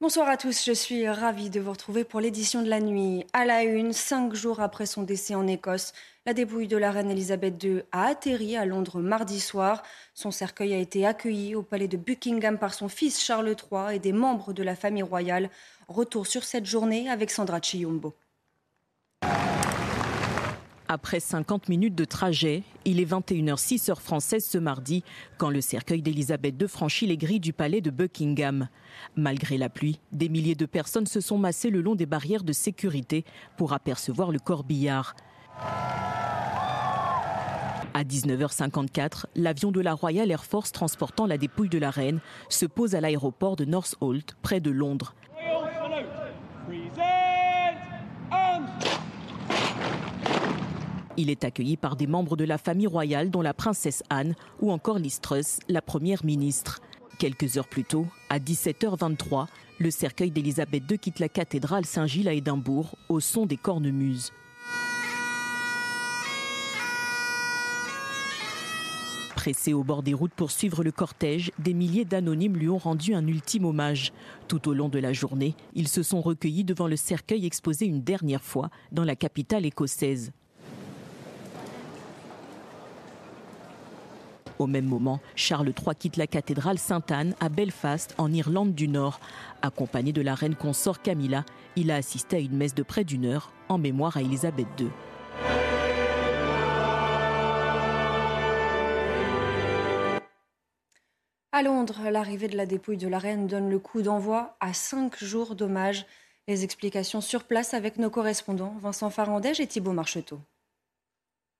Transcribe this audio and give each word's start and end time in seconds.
Bonsoir 0.00 0.28
à 0.28 0.36
tous, 0.36 0.64
je 0.64 0.70
suis 0.70 1.08
ravie 1.08 1.50
de 1.50 1.58
vous 1.58 1.72
retrouver 1.72 2.04
pour 2.04 2.20
l'édition 2.20 2.62
de 2.62 2.68
la 2.68 2.78
nuit. 2.78 3.26
À 3.32 3.44
la 3.44 3.64
une, 3.64 3.92
cinq 3.92 4.32
jours 4.32 4.60
après 4.60 4.86
son 4.86 5.02
décès 5.02 5.34
en 5.34 5.48
Écosse, 5.48 5.92
la 6.24 6.34
dépouille 6.34 6.68
de 6.68 6.76
la 6.76 6.92
reine 6.92 7.10
Elisabeth 7.10 7.60
II 7.64 7.82
a 7.90 8.04
atterri 8.04 8.56
à 8.56 8.64
Londres 8.64 9.00
mardi 9.00 9.40
soir. 9.40 9.82
Son 10.14 10.30
cercueil 10.30 10.72
a 10.72 10.78
été 10.78 11.04
accueilli 11.04 11.56
au 11.56 11.62
palais 11.62 11.88
de 11.88 11.96
Buckingham 11.96 12.58
par 12.58 12.74
son 12.74 12.88
fils 12.88 13.20
Charles 13.20 13.48
III 13.48 13.96
et 13.96 13.98
des 13.98 14.12
membres 14.12 14.52
de 14.52 14.62
la 14.62 14.76
famille 14.76 15.02
royale. 15.02 15.50
Retour 15.88 16.28
sur 16.28 16.44
cette 16.44 16.66
journée 16.66 17.10
avec 17.10 17.32
Sandra 17.32 17.58
Chiumbo. 17.60 18.14
Après 20.90 21.20
50 21.20 21.68
minutes 21.68 21.94
de 21.94 22.06
trajet, 22.06 22.62
il 22.86 22.98
est 22.98 23.04
21h06 23.04 23.90
heure 23.90 24.00
française 24.00 24.46
ce 24.46 24.56
mardi 24.56 25.04
quand 25.36 25.50
le 25.50 25.60
cercueil 25.60 26.00
d'Elisabeth 26.00 26.54
II 26.58 26.66
franchit 26.66 27.06
les 27.06 27.18
grilles 27.18 27.40
du 27.40 27.52
palais 27.52 27.82
de 27.82 27.90
Buckingham. 27.90 28.68
Malgré 29.14 29.58
la 29.58 29.68
pluie, 29.68 30.00
des 30.12 30.30
milliers 30.30 30.54
de 30.54 30.64
personnes 30.64 31.06
se 31.06 31.20
sont 31.20 31.36
massées 31.36 31.68
le 31.68 31.82
long 31.82 31.94
des 31.94 32.06
barrières 32.06 32.42
de 32.42 32.54
sécurité 32.54 33.26
pour 33.58 33.74
apercevoir 33.74 34.32
le 34.32 34.38
corbillard. 34.38 35.14
À 37.92 38.02
19h54, 38.04 39.24
l'avion 39.34 39.72
de 39.72 39.82
la 39.82 39.92
Royal 39.92 40.30
Air 40.30 40.46
Force 40.46 40.72
transportant 40.72 41.26
la 41.26 41.36
dépouille 41.36 41.68
de 41.68 41.78
la 41.78 41.90
reine 41.90 42.20
se 42.48 42.64
pose 42.64 42.94
à 42.94 43.02
l'aéroport 43.02 43.56
de 43.56 43.66
Northolt, 43.66 44.36
près 44.40 44.60
de 44.60 44.70
Londres. 44.70 45.14
Il 51.20 51.30
est 51.30 51.42
accueilli 51.42 51.76
par 51.76 51.96
des 51.96 52.06
membres 52.06 52.36
de 52.36 52.44
la 52.44 52.58
famille 52.58 52.86
royale, 52.86 53.28
dont 53.32 53.42
la 53.42 53.52
princesse 53.52 54.04
Anne 54.08 54.36
ou 54.60 54.70
encore 54.70 55.00
Liz 55.00 55.20
la 55.68 55.82
première 55.82 56.24
ministre. 56.24 56.80
Quelques 57.18 57.58
heures 57.58 57.66
plus 57.66 57.82
tôt, 57.82 58.06
à 58.30 58.38
17h23, 58.38 59.48
le 59.80 59.90
cercueil 59.90 60.30
d'Elisabeth 60.30 60.84
II 60.88 60.96
quitte 60.96 61.18
la 61.18 61.28
cathédrale 61.28 61.84
Saint-Gilles 61.84 62.28
à 62.28 62.34
Édimbourg 62.34 62.94
au 63.08 63.18
son 63.18 63.46
des 63.46 63.56
cornemuses. 63.56 64.30
Pressé 69.34 69.72
au 69.72 69.82
bord 69.82 70.04
des 70.04 70.14
routes 70.14 70.34
pour 70.34 70.52
suivre 70.52 70.84
le 70.84 70.92
cortège, 70.92 71.50
des 71.58 71.74
milliers 71.74 72.04
d'anonymes 72.04 72.56
lui 72.56 72.68
ont 72.68 72.78
rendu 72.78 73.14
un 73.14 73.26
ultime 73.26 73.64
hommage. 73.64 74.12
Tout 74.46 74.68
au 74.68 74.72
long 74.72 74.88
de 74.88 75.00
la 75.00 75.12
journée, 75.12 75.56
ils 75.74 75.88
se 75.88 76.04
sont 76.04 76.20
recueillis 76.20 76.62
devant 76.62 76.86
le 76.86 76.96
cercueil 76.96 77.44
exposé 77.44 77.86
une 77.86 78.02
dernière 78.02 78.44
fois 78.44 78.70
dans 78.92 79.04
la 79.04 79.16
capitale 79.16 79.66
écossaise. 79.66 80.30
Au 84.58 84.66
même 84.66 84.86
moment, 84.86 85.20
Charles 85.36 85.68
III 85.68 85.94
quitte 85.96 86.16
la 86.16 86.26
cathédrale 86.26 86.78
Sainte-Anne 86.78 87.34
à 87.38 87.48
Belfast, 87.48 88.14
en 88.18 88.32
Irlande 88.32 88.74
du 88.74 88.88
Nord. 88.88 89.20
Accompagné 89.62 90.12
de 90.12 90.20
la 90.20 90.34
reine 90.34 90.56
consort 90.56 91.00
Camilla, 91.00 91.44
il 91.76 91.90
a 91.92 91.96
assisté 91.96 92.36
à 92.36 92.40
une 92.40 92.56
messe 92.56 92.74
de 92.74 92.82
près 92.82 93.04
d'une 93.04 93.24
heure 93.24 93.52
en 93.68 93.78
mémoire 93.78 94.16
à 94.16 94.22
Élisabeth 94.22 94.66
II. 94.80 94.88
À 101.52 101.62
Londres, 101.62 102.10
l'arrivée 102.10 102.48
de 102.48 102.56
la 102.56 102.66
dépouille 102.66 102.98
de 102.98 103.08
la 103.08 103.18
reine 103.18 103.46
donne 103.46 103.70
le 103.70 103.78
coup 103.78 104.02
d'envoi 104.02 104.56
à 104.60 104.72
cinq 104.72 105.22
jours 105.22 105.54
d'hommage. 105.54 106.04
Les 106.46 106.64
explications 106.64 107.20
sur 107.20 107.44
place 107.44 107.74
avec 107.74 107.96
nos 107.96 108.10
correspondants 108.10 108.74
Vincent 108.80 109.10
Farandège 109.10 109.60
et 109.60 109.66
Thibault 109.66 109.92
Marcheteau. 109.92 110.40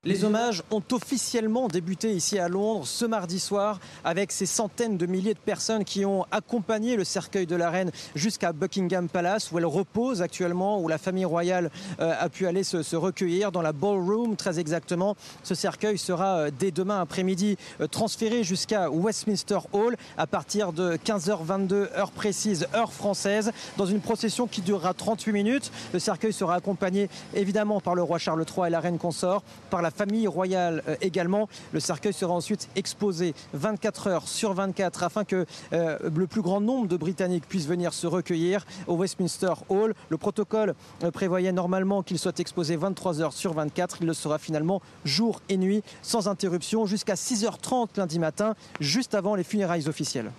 Les 0.05 0.23
hommages 0.23 0.63
ont 0.71 0.81
officiellement 0.93 1.67
débuté 1.67 2.13
ici 2.13 2.39
à 2.39 2.47
Londres 2.47 2.87
ce 2.87 3.03
mardi 3.03 3.37
soir 3.37 3.81
avec 4.05 4.31
ces 4.31 4.45
centaines 4.45 4.95
de 4.95 5.05
milliers 5.05 5.33
de 5.33 5.39
personnes 5.39 5.83
qui 5.83 6.05
ont 6.05 6.25
accompagné 6.31 6.95
le 6.95 7.03
cercueil 7.03 7.45
de 7.45 7.57
la 7.57 7.69
reine 7.69 7.91
jusqu'à 8.15 8.53
Buckingham 8.53 9.09
Palace 9.09 9.51
où 9.51 9.57
elle 9.57 9.65
repose 9.65 10.21
actuellement, 10.21 10.79
où 10.79 10.87
la 10.87 10.99
famille 10.99 11.25
royale 11.25 11.69
euh, 11.99 12.13
a 12.17 12.29
pu 12.29 12.47
aller 12.47 12.63
se, 12.63 12.95
recueillir 12.95 13.51
dans 13.51 13.61
la 13.61 13.73
ballroom 13.73 14.37
très 14.37 14.57
exactement. 14.57 15.17
Ce 15.43 15.53
cercueil 15.53 15.97
sera 15.97 16.37
euh, 16.37 16.51
dès 16.57 16.71
demain 16.71 17.01
après-midi 17.01 17.57
euh, 17.81 17.87
transféré 17.87 18.45
jusqu'à 18.45 18.89
Westminster 18.89 19.59
Hall 19.73 19.97
à 20.17 20.27
partir 20.27 20.71
de 20.71 20.95
15h22 20.95 21.73
heure 21.97 22.11
précise, 22.11 22.69
heure 22.73 22.93
française, 22.93 23.51
dans 23.75 23.85
une 23.85 23.99
procession 23.99 24.47
qui 24.47 24.61
durera 24.61 24.93
38 24.93 25.33
minutes. 25.33 25.71
Le 25.91 25.99
cercueil 25.99 26.31
sera 26.31 26.55
accompagné 26.55 27.09
évidemment 27.33 27.81
par 27.81 27.95
le 27.95 28.01
roi 28.01 28.17
Charles 28.17 28.45
III 28.49 28.67
et 28.67 28.69
la 28.69 28.79
reine 28.79 28.97
consort, 28.97 29.43
par 29.69 29.81
la 29.81 29.88
la 29.89 30.05
famille 30.05 30.27
royale 30.27 30.83
euh, 30.87 30.95
également. 31.01 31.49
Le 31.73 31.79
cercueil 31.79 32.13
sera 32.13 32.31
ensuite 32.31 32.69
exposé 32.75 33.33
24 33.53 34.07
heures 34.07 34.27
sur 34.27 34.53
24 34.53 35.01
afin 35.01 35.23
que 35.25 35.47
euh, 35.73 35.97
le 36.15 36.27
plus 36.27 36.43
grand 36.43 36.61
nombre 36.61 36.87
de 36.87 36.95
Britanniques 36.95 37.47
puissent 37.47 37.65
venir 37.65 37.91
se 37.91 38.05
recueillir 38.05 38.67
au 38.85 38.95
Westminster 38.97 39.53
Hall. 39.69 39.95
Le 40.09 40.17
protocole 40.17 40.75
euh, 41.03 41.09
prévoyait 41.09 41.51
normalement 41.51 42.03
qu'il 42.03 42.19
soit 42.19 42.39
exposé 42.39 42.75
23 42.75 43.19
heures 43.21 43.33
sur 43.33 43.53
24. 43.53 43.97
Il 44.01 44.05
le 44.07 44.13
sera 44.13 44.37
finalement 44.37 44.79
jour 45.05 45.41
et 45.49 45.57
nuit 45.57 45.81
sans 46.03 46.27
interruption 46.27 46.85
jusqu'à 46.85 47.15
6h30 47.15 47.97
lundi 47.97 48.19
matin, 48.19 48.53
juste 48.79 49.15
avant 49.15 49.33
les 49.33 49.43
funérailles 49.43 49.89
officielles. 49.89 50.31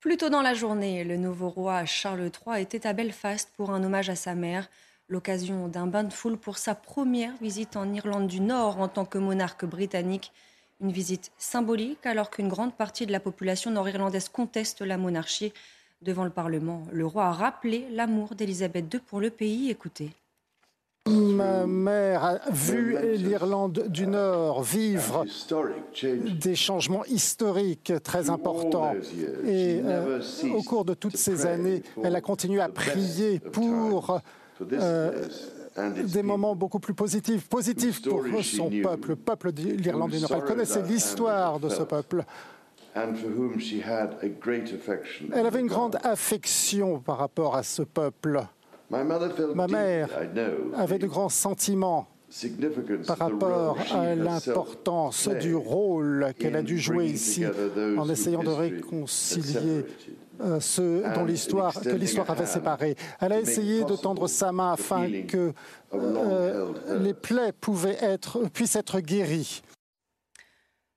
Plus 0.00 0.16
tôt 0.16 0.30
dans 0.30 0.42
la 0.42 0.54
journée, 0.54 1.04
le 1.04 1.18
nouveau 1.18 1.50
roi 1.50 1.84
Charles 1.84 2.30
III 2.46 2.62
était 2.62 2.86
à 2.86 2.94
Belfast 2.94 3.52
pour 3.58 3.72
un 3.72 3.84
hommage 3.84 4.08
à 4.08 4.16
sa 4.16 4.34
mère 4.34 4.70
l'occasion 5.08 5.68
d'un 5.68 5.86
bain 5.86 6.04
de 6.04 6.12
foule 6.12 6.36
pour 6.36 6.58
sa 6.58 6.74
première 6.74 7.36
visite 7.40 7.76
en 7.76 7.92
Irlande 7.92 8.26
du 8.26 8.40
Nord 8.40 8.80
en 8.80 8.88
tant 8.88 9.04
que 9.04 9.18
monarque 9.18 9.64
britannique. 9.64 10.32
Une 10.80 10.92
visite 10.92 11.32
symbolique 11.38 12.04
alors 12.04 12.30
qu'une 12.30 12.48
grande 12.48 12.74
partie 12.74 13.06
de 13.06 13.12
la 13.12 13.20
population 13.20 13.70
nord-irlandaise 13.70 14.28
conteste 14.28 14.82
la 14.82 14.98
monarchie. 14.98 15.52
Devant 16.02 16.24
le 16.24 16.30
Parlement, 16.30 16.82
le 16.92 17.06
roi 17.06 17.26
a 17.26 17.32
rappelé 17.32 17.86
l'amour 17.90 18.34
d'Élisabeth 18.34 18.92
II 18.92 19.00
pour 19.00 19.20
le 19.20 19.30
pays. 19.30 19.70
Écoutez. 19.70 20.10
Ma 21.06 21.66
mère 21.66 22.24
a 22.24 22.38
vu 22.50 22.98
l'Irlande 23.14 23.86
du 23.88 24.08
Nord 24.08 24.62
vivre 24.64 25.24
des 26.02 26.56
changements 26.56 27.04
historiques 27.04 27.92
très 28.02 28.28
importants. 28.28 28.92
Et 29.46 29.80
euh, 29.84 30.20
au 30.52 30.62
cours 30.62 30.84
de 30.84 30.94
toutes 30.94 31.16
ces 31.16 31.46
années, 31.46 31.82
elle 32.02 32.16
a 32.16 32.20
continué 32.20 32.60
à 32.60 32.68
prier 32.68 33.38
pour 33.38 34.20
euh, 34.72 35.24
des 36.04 36.22
moments 36.22 36.54
beaucoup 36.54 36.78
plus 36.78 36.94
positifs, 36.94 37.48
positifs 37.48 38.02
pour 38.02 38.24
son 38.42 38.70
peuple, 38.82 39.08
le 39.10 39.16
peuple 39.16 39.52
de 39.52 39.62
l'Irlande 39.62 40.10
du 40.10 40.20
Nord. 40.20 40.32
Elle 40.34 40.44
connaissait 40.44 40.82
l'histoire 40.82 41.60
de 41.60 41.68
ce 41.68 41.82
peuple. 41.82 42.24
Elle 45.34 45.46
avait 45.46 45.60
une 45.60 45.66
grande 45.66 45.98
affection 46.02 47.00
par 47.00 47.18
rapport 47.18 47.56
à 47.56 47.62
ce 47.62 47.82
peuple. 47.82 48.42
Ma 48.90 49.04
mère 49.66 50.08
avait 50.74 50.98
de 50.98 51.06
grands 51.06 51.28
sentiments 51.28 52.08
par 53.06 53.18
rapport 53.18 53.78
à 53.92 54.14
l'importance 54.14 55.28
du 55.28 55.54
rôle 55.54 56.32
qu'elle 56.38 56.56
a 56.56 56.62
dû 56.62 56.78
jouer 56.78 57.06
ici 57.06 57.44
en 57.96 58.08
essayant 58.08 58.42
de 58.42 58.48
réconcilier 58.48 59.84
ceux 60.60 61.02
dont 61.14 61.24
l'histoire, 61.24 61.80
que 61.80 61.88
l'histoire 61.88 62.30
avait 62.30 62.46
séparés. 62.46 62.96
Elle 63.20 63.32
a 63.32 63.40
essayé 63.40 63.84
de 63.84 63.96
tendre 63.96 64.28
sa 64.28 64.52
main 64.52 64.72
afin 64.72 65.22
que 65.22 65.52
euh, 65.94 66.72
les 67.00 67.14
plaies 67.14 67.52
pouvaient 67.52 67.98
être, 68.00 68.48
puissent 68.48 68.76
être 68.76 69.00
guéries. 69.00 69.62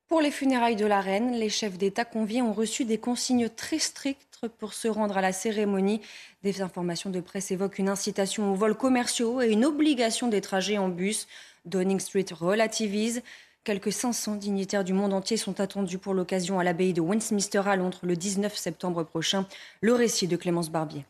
Pour 0.07 0.21
les 0.21 0.31
funérailles 0.31 0.75
de 0.75 0.87
la 0.87 1.01
reine, 1.01 1.33
les 1.33 1.49
chefs 1.49 1.77
d'État 1.77 2.03
conviés 2.03 2.41
ont 2.41 2.51
reçu 2.51 2.83
des 2.83 2.97
consignes 2.97 3.47
très 3.47 3.77
strictes 3.77 4.47
pour 4.57 4.73
se 4.73 4.87
rendre 4.87 5.17
à 5.17 5.21
la 5.21 5.31
cérémonie. 5.31 6.01
Des 6.41 6.63
informations 6.63 7.11
de 7.11 7.19
presse 7.19 7.51
évoquent 7.51 7.77
une 7.77 7.89
incitation 7.89 8.51
aux 8.51 8.55
vols 8.55 8.75
commerciaux 8.75 9.39
et 9.39 9.51
une 9.51 9.65
obligation 9.65 10.27
des 10.27 10.41
trajets 10.41 10.79
en 10.79 10.89
bus. 10.89 11.27
Downing 11.65 11.99
Street 11.99 12.25
relativise. 12.31 13.21
Quelques 13.65 13.91
500 13.91 14.35
dignitaires 14.35 14.83
du 14.83 14.93
monde 14.93 15.13
entier 15.13 15.35
sont 15.35 15.59
attendus 15.59 15.97
pour 15.97 16.13
l'occasion 16.13 16.59
à 16.59 16.63
l'abbaye 16.63 16.93
de 16.93 17.01
Westminster 17.01 17.61
à 17.65 17.75
Londres 17.75 17.99
le 18.03 18.15
19 18.15 18.55
septembre 18.55 19.03
prochain. 19.03 19.45
Le 19.81 19.93
récit 19.93 20.27
de 20.27 20.37
Clémence 20.37 20.69
Barbier. 20.69 21.05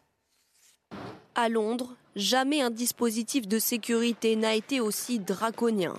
À 1.35 1.47
Londres, 1.47 1.95
jamais 2.15 2.61
un 2.61 2.71
dispositif 2.71 3.47
de 3.47 3.59
sécurité 3.59 4.35
n'a 4.35 4.55
été 4.55 4.81
aussi 4.81 5.19
draconien. 5.19 5.93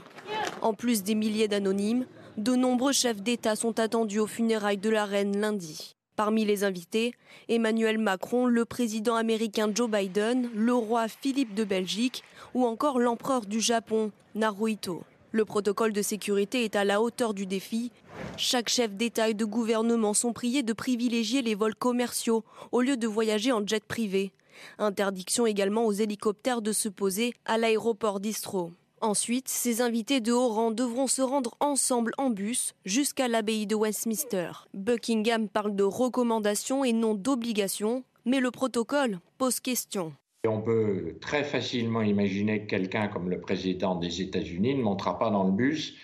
En 0.61 0.75
plus 0.75 1.03
des 1.03 1.15
milliers 1.15 1.49
d'anonymes, 1.49 2.05
de 2.37 2.55
nombreux 2.57 2.93
chefs 2.93 3.23
d'État 3.23 3.55
sont 3.55 3.79
attendus 3.79 4.19
aux 4.19 4.27
funérailles 4.27 4.77
de 4.77 4.91
la 4.91 5.05
reine 5.05 5.41
lundi. 5.41 5.95
Parmi 6.17 6.45
les 6.45 6.65
invités, 6.65 7.15
Emmanuel 7.49 7.97
Macron, 7.97 8.47
le 8.47 8.65
président 8.65 9.15
américain 9.15 9.71
Joe 9.75 9.89
Biden, 9.89 10.51
le 10.55 10.75
roi 10.75 11.09
Philippe 11.09 11.55
de 11.55 11.65
Belgique 11.65 12.25
ou 12.55 12.67
encore 12.67 12.99
l'empereur 12.99 13.47
du 13.47 13.61
Japon, 13.61 14.11
Naruhito. 14.35 15.03
Le 15.33 15.45
protocole 15.45 15.93
de 15.93 16.03
sécurité 16.03 16.65
est 16.65 16.75
à 16.75 16.85
la 16.85 17.01
hauteur 17.01 17.35
du 17.35 17.47
défi. 17.47 17.93
Chaque 18.37 18.69
chef 18.69 18.95
d'État 18.95 19.29
et 19.29 19.35
de 19.35 19.45
gouvernement 19.45 20.13
sont 20.13 20.33
priés 20.33 20.65
de 20.65 20.73
privilégier 20.73 21.41
les 21.41 21.55
vols 21.55 21.77
commerciaux 21.77 22.43
au 22.73 22.81
lieu 22.81 22.97
de 22.97 23.07
voyager 23.07 23.53
en 23.53 23.65
jet 23.65 23.85
privé. 23.85 24.33
Interdiction 24.79 25.47
également 25.47 25.87
aux 25.87 25.93
hélicoptères 25.93 26.63
de 26.63 26.73
se 26.73 26.89
poser 26.89 27.33
à 27.45 27.59
l'aéroport 27.59 28.19
d'Istro. 28.19 28.73
Ensuite, 29.01 29.49
ces 29.49 29.81
invités 29.81 30.21
de 30.21 30.33
haut 30.33 30.49
rang 30.49 30.73
devront 30.73 31.07
se 31.07 31.23
rendre 31.23 31.55
ensemble 31.61 32.13
en 32.19 32.29
bus 32.29 32.75
jusqu'à 32.85 33.29
l'abbaye 33.29 33.67
de 33.67 33.75
Westminster. 33.75 34.51
Buckingham 34.75 35.49
parle 35.49 35.75
de 35.75 35.85
recommandations 35.85 36.85
et 36.85 36.93
non 36.93 37.15
d'obligations, 37.15 38.05
mais 38.27 38.41
le 38.41 38.51
protocole 38.51 39.21
pose 39.39 39.61
question. 39.61 40.13
On 40.47 40.61
peut 40.63 41.17
très 41.21 41.45
facilement 41.45 42.03
imaginer 42.03 42.63
que 42.63 42.67
quelqu'un 42.67 43.09
comme 43.09 43.29
le 43.29 43.41
président 43.41 43.95
des 43.95 44.23
États-Unis 44.23 44.75
ne 44.75 44.83
montera 44.83 45.19
pas 45.19 45.31
dans 45.31 45.45
le 45.45 45.53
bus, 45.53 45.95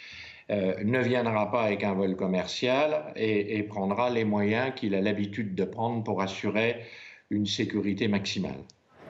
euh, 0.51 0.75
ne 0.85 1.01
viendra 1.01 1.51
pas 1.51 1.63
avec 1.63 1.83
un 1.83 1.95
vol 1.95 2.17
commercial 2.17 3.13
et 3.17 3.63
prendra 3.63 4.11
les 4.11 4.25
moyens 4.25 4.73
qu'il 4.77 4.95
a 4.95 5.01
l'habitude 5.01 5.55
de 5.55 5.65
prendre 5.65 6.05
pour 6.05 6.21
assurer 6.21 6.83
une 7.31 7.47
sécurité 7.47 8.09
maximale 8.09 8.63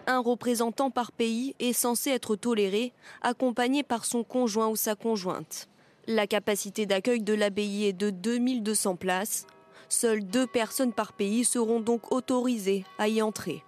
un 0.06 0.20
représentant 0.20 0.90
par 0.90 1.12
pays 1.12 1.54
est 1.58 1.72
censé 1.72 2.10
être 2.10 2.36
toléré, 2.36 2.92
accompagné 3.22 3.82
par 3.82 4.04
son 4.04 4.22
conjoint 4.22 4.68
ou 4.68 4.76
sa 4.76 4.94
conjointe. 4.94 5.68
La 6.06 6.26
capacité 6.26 6.86
d'accueil 6.86 7.20
de 7.20 7.34
l'abbaye 7.34 7.86
est 7.86 7.92
de 7.92 8.10
2200 8.10 8.96
places. 8.96 9.46
Seules 9.88 10.24
deux 10.24 10.46
personnes 10.46 10.92
par 10.92 11.12
pays 11.12 11.44
seront 11.44 11.80
donc 11.80 12.12
autorisées 12.12 12.84
à 12.98 13.08
y 13.08 13.20
entrer. 13.22 13.62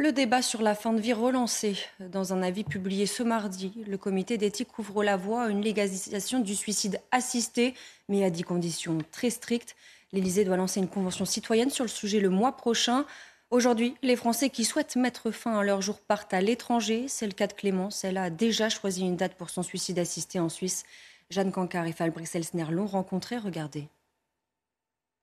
Le 0.00 0.12
débat 0.12 0.42
sur 0.42 0.62
la 0.62 0.76
fin 0.76 0.92
de 0.92 1.00
vie 1.00 1.12
relancé. 1.12 1.76
Dans 1.98 2.32
un 2.32 2.40
avis 2.40 2.62
publié 2.62 3.04
ce 3.04 3.24
mardi, 3.24 3.82
le 3.84 3.98
comité 3.98 4.38
d'éthique 4.38 4.78
ouvre 4.78 5.02
la 5.02 5.16
voie 5.16 5.46
à 5.46 5.48
une 5.48 5.60
légalisation 5.60 6.38
du 6.38 6.54
suicide 6.54 7.00
assisté, 7.10 7.74
mais 8.08 8.24
à 8.24 8.30
des 8.30 8.44
conditions 8.44 8.98
très 9.10 9.30
strictes. 9.30 9.74
L'Élysée 10.12 10.44
doit 10.44 10.56
lancer 10.56 10.78
une 10.78 10.86
convention 10.86 11.24
citoyenne 11.24 11.70
sur 11.70 11.82
le 11.82 11.88
sujet 11.88 12.20
le 12.20 12.30
mois 12.30 12.56
prochain. 12.56 13.06
Aujourd'hui, 13.50 13.96
les 14.02 14.14
Français 14.14 14.50
qui 14.50 14.64
souhaitent 14.64 14.94
mettre 14.94 15.32
fin 15.32 15.58
à 15.58 15.64
leur 15.64 15.82
jour 15.82 15.98
partent 15.98 16.32
à 16.32 16.40
l'étranger. 16.40 17.06
C'est 17.08 17.26
le 17.26 17.32
cas 17.32 17.48
de 17.48 17.54
Clémence. 17.54 18.04
Elle 18.04 18.18
a 18.18 18.30
déjà 18.30 18.68
choisi 18.68 19.00
une 19.00 19.16
date 19.16 19.34
pour 19.34 19.50
son 19.50 19.64
suicide 19.64 19.98
assisté 19.98 20.38
en 20.38 20.48
Suisse. 20.48 20.84
Jeanne 21.28 21.50
Cancard 21.50 21.88
et 21.88 21.92
Fabrice 21.92 22.36
Elsner 22.36 22.66
l'ont 22.70 22.86
rencontré. 22.86 23.36
Regardez. 23.36 23.88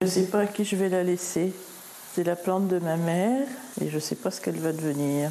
Je 0.02 0.08
ne 0.08 0.12
sais 0.12 0.28
pas 0.28 0.42
à 0.42 0.48
qui 0.48 0.66
je 0.66 0.76
vais 0.76 0.90
la 0.90 1.04
laisser. 1.04 1.54
C'est 2.16 2.24
la 2.24 2.38
plante 2.38 2.70
de 2.70 2.80
ma 2.80 2.96
mère 2.96 3.46
et 3.82 3.90
je 3.90 3.96
ne 3.96 4.00
sais 4.00 4.16
pas 4.16 4.32
ce 4.32 4.40
qu'elle 4.40 4.56
va 4.56 4.72
devenir. 4.72 5.30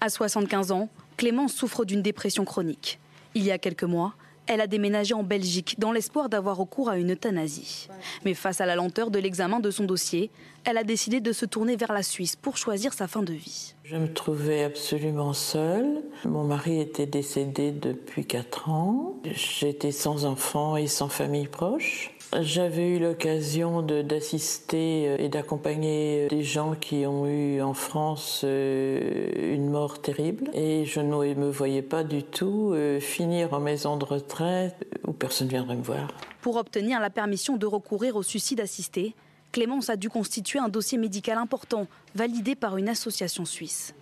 À 0.00 0.08
75 0.08 0.70
ans, 0.70 0.88
Clémence 1.16 1.52
souffre 1.52 1.84
d'une 1.84 2.00
dépression 2.00 2.44
chronique. 2.44 3.00
Il 3.34 3.42
y 3.42 3.50
a 3.50 3.58
quelques 3.58 3.82
mois, 3.82 4.14
elle 4.46 4.60
a 4.60 4.68
déménagé 4.68 5.14
en 5.14 5.24
Belgique 5.24 5.80
dans 5.80 5.90
l'espoir 5.90 6.28
d'avoir 6.28 6.56
recours 6.56 6.88
à 6.88 6.96
une 6.96 7.10
euthanasie. 7.10 7.88
Mais 8.24 8.34
face 8.34 8.60
à 8.60 8.66
la 8.66 8.76
lenteur 8.76 9.10
de 9.10 9.18
l'examen 9.18 9.58
de 9.58 9.72
son 9.72 9.82
dossier, 9.82 10.30
elle 10.62 10.78
a 10.78 10.84
décidé 10.84 11.18
de 11.20 11.32
se 11.32 11.44
tourner 11.44 11.74
vers 11.74 11.92
la 11.92 12.04
Suisse 12.04 12.36
pour 12.36 12.56
choisir 12.56 12.92
sa 12.92 13.08
fin 13.08 13.24
de 13.24 13.32
vie. 13.32 13.74
Je 13.82 13.96
me 13.96 14.12
trouvais 14.12 14.62
absolument 14.62 15.32
seule. 15.32 16.02
Mon 16.24 16.44
mari 16.44 16.80
était 16.80 17.06
décédé 17.06 17.72
depuis 17.72 18.26
4 18.26 18.68
ans. 18.68 19.16
J'étais 19.24 19.90
sans 19.90 20.24
enfants 20.24 20.76
et 20.76 20.86
sans 20.86 21.08
famille 21.08 21.48
proche. 21.48 22.14
J'avais 22.40 22.88
eu 22.88 22.98
l'occasion 22.98 23.82
d'assister 23.82 25.06
euh, 25.06 25.16
et 25.18 25.28
d'accompagner 25.28 26.28
des 26.28 26.42
gens 26.42 26.74
qui 26.74 27.04
ont 27.04 27.26
eu 27.26 27.60
en 27.60 27.74
France 27.74 28.40
euh, 28.44 29.54
une 29.54 29.68
mort 29.68 30.00
terrible 30.00 30.48
et 30.54 30.86
je 30.86 31.00
ne 31.00 31.34
me 31.34 31.50
voyais 31.50 31.82
pas 31.82 32.04
du 32.04 32.22
tout 32.22 32.70
euh, 32.72 33.00
finir 33.00 33.52
en 33.52 33.60
maison 33.60 33.98
de 33.98 34.06
retraite 34.06 34.76
où 35.06 35.12
personne 35.12 35.48
ne 35.48 35.52
viendrait 35.52 35.76
me 35.76 35.82
voir. 35.82 36.08
Pour 36.40 36.56
obtenir 36.56 37.00
la 37.00 37.10
permission 37.10 37.58
de 37.58 37.66
recourir 37.66 38.16
au 38.16 38.22
suicide 38.22 38.60
assisté, 38.60 39.14
Clémence 39.52 39.90
a 39.90 39.96
dû 39.96 40.08
constituer 40.08 40.58
un 40.58 40.70
dossier 40.70 40.96
médical 40.96 41.36
important 41.36 41.86
validé 42.14 42.54
par 42.54 42.78
une 42.78 42.88
association 42.88 43.44
suisse. 43.44 43.94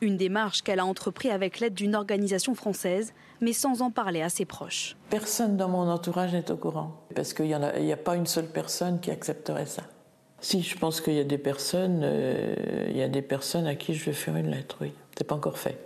Une 0.00 0.16
démarche 0.16 0.62
qu'elle 0.62 0.80
a 0.80 0.86
entreprise 0.86 1.30
avec 1.30 1.60
l'aide 1.60 1.74
d'une 1.74 1.94
organisation 1.94 2.54
française, 2.54 3.12
mais 3.40 3.52
sans 3.52 3.82
en 3.82 3.90
parler 3.90 4.22
à 4.22 4.28
ses 4.28 4.44
proches. 4.44 4.96
Personne 5.10 5.56
dans 5.56 5.68
mon 5.68 5.88
entourage 5.88 6.32
n'est 6.32 6.50
au 6.50 6.56
courant, 6.56 7.02
parce 7.14 7.34
qu'il 7.34 7.46
n'y 7.46 7.54
a, 7.54 7.60
a, 7.60 7.96
pas 7.96 8.16
une 8.16 8.26
seule 8.26 8.46
personne 8.46 9.00
qui 9.00 9.10
accepterait 9.10 9.66
ça. 9.66 9.82
Si, 10.40 10.62
je 10.62 10.76
pense 10.76 11.00
qu'il 11.00 11.14
y 11.14 11.20
a 11.20 11.24
des 11.24 11.38
personnes, 11.38 12.00
euh, 12.02 12.86
il 12.90 12.96
y 12.96 13.02
a 13.02 13.08
des 13.08 13.22
personnes 13.22 13.66
à 13.66 13.74
qui 13.74 13.94
je 13.94 14.04
vais 14.04 14.12
faire 14.12 14.36
une 14.36 14.50
lettre, 14.50 14.76
oui. 14.80 14.92
C'est 15.16 15.24
pas 15.24 15.34
encore 15.34 15.58
fait. 15.58 15.78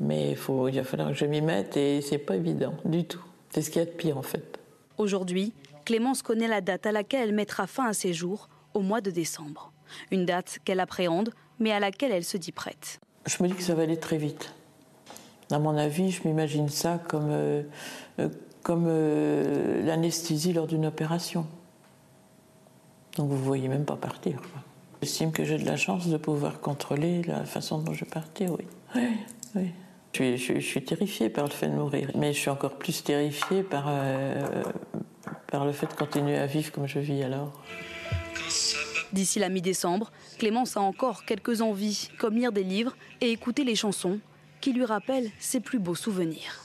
Mais 0.00 0.30
il, 0.30 0.36
faut, 0.36 0.68
il 0.68 0.76
va 0.76 0.84
falloir 0.84 1.08
que 1.08 1.14
je 1.14 1.24
m'y 1.24 1.40
mette 1.40 1.76
et 1.76 2.00
c'est 2.00 2.18
pas 2.18 2.36
évident 2.36 2.74
du 2.84 3.04
tout. 3.04 3.24
C'est 3.50 3.62
ce 3.62 3.70
qu'il 3.70 3.80
y 3.80 3.82
a 3.82 3.86
de 3.86 3.90
pire 3.90 4.18
en 4.18 4.22
fait. 4.22 4.58
Aujourd'hui, 4.98 5.52
Clémence 5.84 6.22
connaît 6.22 6.48
la 6.48 6.60
date 6.60 6.86
à 6.86 6.92
laquelle 6.92 7.28
elle 7.28 7.34
mettra 7.34 7.66
fin 7.66 7.86
à 7.86 7.92
ses 7.92 8.12
jours, 8.12 8.48
au 8.74 8.80
mois 8.80 9.00
de 9.00 9.10
décembre. 9.10 9.72
Une 10.10 10.26
date 10.26 10.58
qu'elle 10.64 10.80
appréhende, 10.80 11.30
mais 11.58 11.72
à 11.72 11.80
laquelle 11.80 12.12
elle 12.12 12.24
se 12.24 12.36
dit 12.36 12.52
prête. 12.52 13.00
Je 13.26 13.42
me 13.42 13.48
dis 13.48 13.54
que 13.54 13.62
ça 13.62 13.74
va 13.74 13.82
aller 13.82 13.96
très 13.96 14.18
vite. 14.18 14.52
À 15.50 15.58
mon 15.58 15.76
avis, 15.76 16.10
je 16.10 16.26
m'imagine 16.26 16.68
ça 16.68 17.00
comme, 17.08 17.28
euh, 17.30 17.62
euh, 18.18 18.28
comme 18.62 18.86
euh, 18.88 19.84
l'anesthésie 19.84 20.52
lors 20.52 20.66
d'une 20.66 20.86
opération. 20.86 21.46
Donc 23.16 23.28
vous 23.28 23.36
ne 23.36 23.42
voyez 23.42 23.68
même 23.68 23.84
pas 23.84 23.96
partir. 23.96 24.40
J'estime 25.02 25.32
que 25.32 25.44
j'ai 25.44 25.58
de 25.58 25.66
la 25.66 25.76
chance 25.76 26.08
de 26.08 26.16
pouvoir 26.16 26.60
contrôler 26.60 27.22
la 27.22 27.44
façon 27.44 27.78
dont 27.78 27.92
je 27.92 28.04
partais, 28.04 28.48
oui. 28.48 28.64
oui, 28.94 29.08
oui. 29.54 29.70
Je, 30.12 30.18
suis, 30.18 30.38
je, 30.38 30.54
je 30.54 30.66
suis 30.66 30.84
terrifiée 30.84 31.28
par 31.28 31.44
le 31.44 31.50
fait 31.50 31.68
de 31.68 31.74
mourir, 31.74 32.10
mais 32.14 32.32
je 32.32 32.38
suis 32.38 32.50
encore 32.50 32.76
plus 32.76 33.02
terrifiée 33.02 33.62
par, 33.62 33.90
par 35.48 35.64
le 35.64 35.72
fait 35.72 35.86
de 35.86 35.94
continuer 35.94 36.38
à 36.38 36.46
vivre 36.46 36.72
comme 36.72 36.86
je 36.86 37.00
vis 37.00 37.22
alors. 37.22 37.52
D'ici 39.14 39.38
la 39.38 39.48
mi-décembre, 39.48 40.10
Clémence 40.40 40.76
a 40.76 40.80
encore 40.80 41.24
quelques 41.24 41.60
envies, 41.60 42.08
comme 42.18 42.34
lire 42.34 42.50
des 42.50 42.64
livres 42.64 42.96
et 43.20 43.30
écouter 43.30 43.62
les 43.62 43.76
chansons 43.76 44.18
qui 44.60 44.72
lui 44.72 44.84
rappellent 44.84 45.30
ses 45.38 45.60
plus 45.60 45.78
beaux 45.78 45.94
souvenirs. 45.94 46.64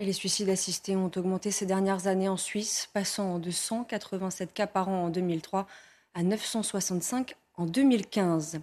les 0.00 0.12
suicides 0.12 0.50
assistés 0.50 0.96
ont 0.96 1.10
augmenté 1.16 1.52
ces 1.52 1.66
dernières 1.66 2.08
années 2.08 2.28
en 2.28 2.36
Suisse, 2.36 2.88
passant 2.92 3.38
de 3.38 3.50
187 3.52 4.52
cas 4.52 4.66
par 4.66 4.88
an 4.88 5.04
en 5.04 5.08
2003 5.08 5.68
à 6.14 6.22
965 6.24 7.36
en 7.54 7.64
2015. 7.64 8.58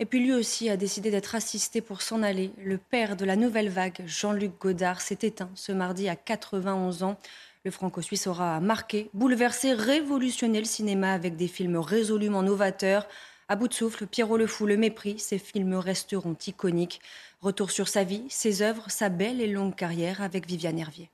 Et 0.00 0.06
puis 0.06 0.18
lui 0.18 0.32
aussi 0.32 0.70
a 0.70 0.78
décidé 0.78 1.10
d'être 1.10 1.34
assisté 1.34 1.82
pour 1.82 2.00
s'en 2.00 2.22
aller. 2.22 2.52
Le 2.56 2.78
père 2.78 3.16
de 3.16 3.26
la 3.26 3.36
nouvelle 3.36 3.68
vague, 3.68 4.02
Jean-Luc 4.06 4.58
Godard, 4.58 5.02
s'est 5.02 5.18
éteint 5.22 5.50
ce 5.54 5.72
mardi 5.72 6.08
à 6.08 6.16
91 6.16 7.02
ans. 7.02 7.18
Le 7.66 7.70
franco-suisse 7.70 8.26
aura 8.26 8.60
marqué, 8.60 9.08
bouleversé, 9.14 9.72
révolutionné 9.72 10.58
le 10.58 10.66
cinéma 10.66 11.12
avec 11.12 11.34
des 11.34 11.48
films 11.48 11.78
résolument 11.78 12.42
novateurs. 12.42 13.06
À 13.48 13.56
bout 13.56 13.68
de 13.68 13.72
souffle, 13.72 14.06
Pierrot 14.06 14.36
le 14.36 14.46
Fou, 14.46 14.66
Le 14.66 14.76
Mépris, 14.76 15.18
ces 15.18 15.38
films 15.38 15.72
resteront 15.76 16.36
iconiques. 16.46 17.00
Retour 17.40 17.70
sur 17.70 17.88
sa 17.88 18.04
vie, 18.04 18.24
ses 18.28 18.60
œuvres, 18.60 18.90
sa 18.90 19.08
belle 19.08 19.40
et 19.40 19.46
longue 19.46 19.74
carrière 19.74 20.20
avec 20.20 20.46
Viviane 20.46 20.78
Hervier. 20.78 21.08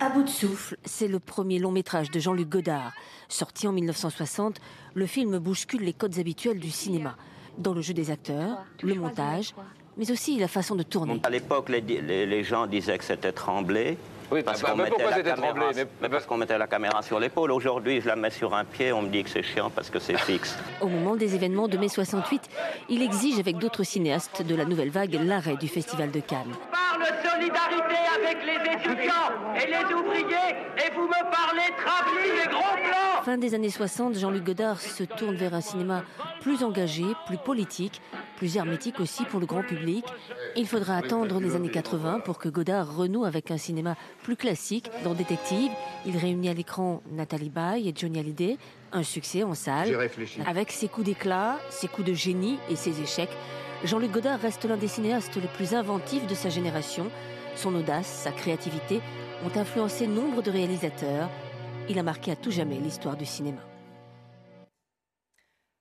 À 0.00 0.08
bout 0.08 0.22
de 0.22 0.30
souffle, 0.30 0.78
c'est 0.86 1.08
le 1.08 1.18
premier 1.18 1.58
long 1.58 1.72
métrage 1.72 2.10
de 2.10 2.20
Jean-Luc 2.20 2.48
Godard. 2.48 2.94
Sorti 3.28 3.68
en 3.68 3.72
1960, 3.72 4.58
le 4.94 5.06
film 5.06 5.38
bouscule 5.38 5.82
les 5.82 5.92
codes 5.92 6.18
habituels 6.18 6.58
du 6.58 6.70
cinéma, 6.70 7.18
dans 7.58 7.74
le 7.74 7.82
jeu 7.82 7.92
des 7.92 8.10
acteurs, 8.10 8.64
le 8.82 8.94
montage, 8.94 9.54
mais 9.98 10.10
aussi 10.10 10.38
la 10.38 10.48
façon 10.48 10.74
de 10.74 10.84
tourner. 10.84 11.20
À 11.22 11.28
l'époque, 11.28 11.68
les, 11.68 11.82
les 11.82 12.44
gens 12.44 12.66
disaient 12.66 12.96
que 12.96 13.04
c'était 13.04 13.32
tremblé. 13.32 13.98
Oui, 14.30 14.42
parce 14.42 14.62
bah, 14.62 14.70
qu'on 14.70 14.76
mettait, 14.76 14.96
mettait 16.36 16.58
la 16.58 16.66
caméra 16.66 17.02
sur 17.02 17.20
l'épaule. 17.20 17.52
Aujourd'hui, 17.52 18.00
je 18.00 18.08
la 18.08 18.16
mets 18.16 18.30
sur 18.30 18.54
un 18.54 18.64
pied, 18.64 18.92
on 18.92 19.02
me 19.02 19.08
dit 19.08 19.22
que 19.22 19.30
c'est 19.30 19.42
chiant 19.42 19.70
parce 19.70 19.90
que 19.90 19.98
c'est 19.98 20.18
fixe. 20.18 20.56
Au 20.80 20.88
moment 20.88 21.16
des 21.16 21.34
événements 21.34 21.68
de 21.68 21.76
mai 21.76 21.88
68, 21.88 22.42
il 22.88 23.02
exige 23.02 23.38
avec 23.38 23.58
d'autres 23.58 23.84
cinéastes 23.84 24.42
de 24.42 24.54
la 24.54 24.64
nouvelle 24.64 24.90
vague 24.90 25.18
l'arrêt 25.22 25.56
du 25.56 25.68
Festival 25.68 26.10
de 26.10 26.20
Cannes. 26.20 26.54
Parle 26.94 27.06
solidarité 27.28 27.96
avec 28.16 28.38
les 28.44 28.72
étudiants 28.72 29.12
et 29.56 29.66
les 29.66 29.94
ouvriers 29.94 30.54
et 30.76 30.94
vous 30.94 31.08
me 31.08 31.30
parlez 31.30 31.72
travelling 31.76 32.44
et 32.44 32.48
gros 32.48 32.76
plans 32.76 33.22
Fin 33.24 33.36
des 33.36 33.54
années 33.54 33.70
60, 33.70 34.16
Jean-Luc 34.16 34.44
Godard 34.44 34.80
se 34.80 35.02
tourne 35.02 35.34
vers 35.34 35.54
un 35.54 35.60
cinéma 35.60 36.04
plus 36.40 36.62
engagé, 36.62 37.04
plus 37.26 37.38
politique, 37.38 38.00
plus 38.36 38.56
hermétique 38.56 39.00
aussi 39.00 39.24
pour 39.24 39.40
le 39.40 39.46
grand 39.46 39.62
public. 39.62 40.04
Il 40.56 40.68
faudra 40.68 40.96
attendre 40.96 41.40
les 41.40 41.56
années 41.56 41.70
80 41.70 42.20
pour 42.20 42.38
que 42.38 42.48
Godard 42.48 42.96
renoue 42.96 43.24
avec 43.24 43.50
un 43.50 43.58
cinéma 43.58 43.96
plus 44.22 44.36
classique. 44.36 44.88
Dans 45.02 45.14
Détective, 45.14 45.72
il 46.06 46.16
réunit 46.16 46.48
à 46.48 46.54
l'écran 46.54 47.02
Nathalie 47.10 47.50
Baye 47.50 47.88
et 47.88 47.94
Johnny 47.96 48.20
Hallyday, 48.20 48.56
un 48.92 49.02
succès 49.02 49.42
en 49.42 49.54
salle. 49.54 49.96
Avec 50.46 50.70
ses 50.70 50.88
coups 50.88 51.06
d'éclat, 51.06 51.58
ses 51.70 51.88
coups 51.88 52.06
de 52.06 52.14
génie 52.14 52.58
et 52.70 52.76
ses 52.76 53.00
échecs, 53.00 53.36
Jean-Luc 53.84 54.12
Godard 54.12 54.40
reste 54.40 54.64
l'un 54.64 54.78
des 54.78 54.88
cinéastes 54.88 55.36
les 55.36 55.48
plus 55.48 55.74
inventifs 55.74 56.26
de 56.26 56.34
sa 56.34 56.48
génération. 56.48 57.10
Son 57.54 57.74
audace, 57.74 58.06
sa 58.06 58.32
créativité 58.32 59.02
ont 59.44 59.58
influencé 59.58 60.06
nombre 60.06 60.40
de 60.40 60.50
réalisateurs 60.50 61.28
Il 61.90 61.98
a 61.98 62.02
marqué 62.02 62.32
à 62.32 62.36
tout 62.36 62.50
jamais 62.50 62.78
l'histoire 62.78 63.14
du 63.14 63.26
cinéma. 63.26 63.60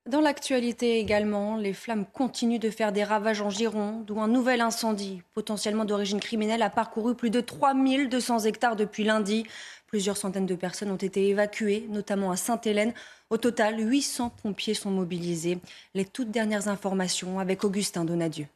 Dans 0.06 0.20
l'actualité 0.20 1.00
également, 1.00 1.56
les 1.56 1.72
flammes 1.72 2.06
continuent 2.06 2.60
de 2.60 2.70
faire 2.70 2.92
des 2.92 3.06
ravages 3.06 3.40
en 3.40 3.50
Gironde, 3.50 4.12
où 4.12 4.20
un 4.20 4.28
nouvel 4.28 4.60
incendie, 4.60 5.22
potentiellement 5.34 5.86
d'origine 5.86 6.20
criminelle, 6.20 6.62
a 6.62 6.70
parcouru 6.70 7.16
plus 7.16 7.30
de 7.30 7.40
3200 7.40 8.40
hectares 8.40 8.76
depuis 8.76 9.06
lundi. 9.06 9.46
Plusieurs 9.94 10.18
centaines 10.18 10.48
de 10.48 10.56
personnes 10.56 10.90
ont 10.90 10.96
été 10.96 11.28
évacuées, 11.28 11.86
notamment 11.88 12.32
à 12.32 12.36
Sainte-Hélène. 12.36 12.96
Au 13.30 13.38
total, 13.38 13.76
800 13.78 14.34
pompiers 14.42 14.74
sont 14.74 14.90
mobilisés. 14.90 15.60
Les 15.94 16.04
toutes 16.04 16.32
dernières 16.32 16.68
informations 16.68 17.38
avec 17.38 17.64
Augustin 17.64 18.04
Donadieu. 18.04 18.48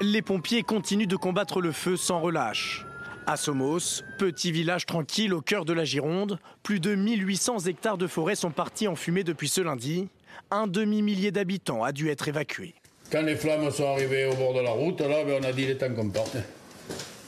Les 0.00 0.22
pompiers 0.22 0.62
continuent 0.62 1.06
de 1.06 1.16
combattre 1.16 1.60
le 1.60 1.72
feu 1.72 1.98
sans 1.98 2.22
relâche. 2.22 2.86
À 3.26 3.36
Somos, 3.36 4.02
petit 4.18 4.50
village 4.50 4.86
tranquille 4.86 5.34
au 5.34 5.42
cœur 5.42 5.66
de 5.66 5.74
la 5.74 5.84
Gironde, 5.84 6.38
plus 6.62 6.80
de 6.80 6.94
1800 6.94 7.66
hectares 7.66 7.98
de 7.98 8.06
forêt 8.06 8.36
sont 8.36 8.50
partis 8.50 8.88
en 8.88 8.96
fumée 8.96 9.24
depuis 9.24 9.48
ce 9.48 9.60
lundi. 9.60 10.08
Un 10.50 10.66
demi-millier 10.66 11.32
d'habitants 11.32 11.84
a 11.84 11.92
dû 11.92 12.08
être 12.08 12.28
évacué. 12.28 12.72
Quand 13.12 13.20
les 13.20 13.36
flammes 13.36 13.70
sont 13.70 13.92
arrivées 13.92 14.24
au 14.24 14.36
bord 14.36 14.54
de 14.54 14.60
la 14.60 14.70
route, 14.70 15.02
là, 15.02 15.22
ben, 15.22 15.42
on 15.42 15.46
a 15.46 15.52
dit 15.52 15.66
les 15.66 15.76
temps 15.76 15.92
qu'on. 15.94 16.10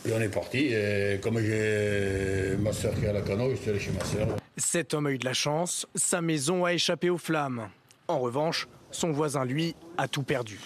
Et 0.06 0.12
on 0.12 0.20
est 0.20 0.28
parti. 0.28 0.72
Et 0.72 1.18
comme 1.22 1.38
j'ai 1.40 2.56
ma 2.58 2.72
soeur 2.72 2.94
qui 2.94 3.04
est 3.04 3.08
à 3.08 3.12
la 3.12 3.22
cano, 3.22 3.50
je 3.50 3.56
suis 3.56 3.70
allé 3.70 3.80
chez 3.80 3.90
ma 3.90 4.04
soeur. 4.04 4.28
Cet 4.56 4.94
homme 4.94 5.06
a 5.06 5.10
eu 5.10 5.18
de 5.18 5.24
la 5.24 5.32
chance. 5.34 5.86
Sa 5.94 6.20
maison 6.20 6.64
a 6.64 6.72
échappé 6.72 7.10
aux 7.10 7.18
flammes. 7.18 7.68
En 8.08 8.18
revanche, 8.18 8.68
son 8.90 9.10
voisin, 9.10 9.44
lui, 9.44 9.74
a 9.98 10.06
tout 10.06 10.22
perdu. 10.22 10.60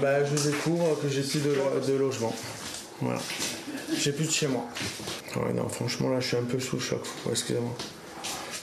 Bah, 0.00 0.24
je 0.24 0.50
découvre 0.50 1.00
que 1.00 1.08
j'ai 1.08 1.22
plus 1.22 1.40
de, 1.42 1.86
de 1.92 1.98
logement. 1.98 2.34
Voilà. 3.00 3.20
J'ai 3.96 4.12
plus 4.12 4.26
de 4.26 4.32
chez 4.32 4.46
moi. 4.46 4.64
non, 5.54 5.68
franchement, 5.68 6.10
là, 6.10 6.20
je 6.20 6.28
suis 6.28 6.36
un 6.36 6.44
peu 6.44 6.58
sous 6.58 6.76
le 6.76 6.82
choc. 6.82 7.02
Excusez-moi. 7.30 7.76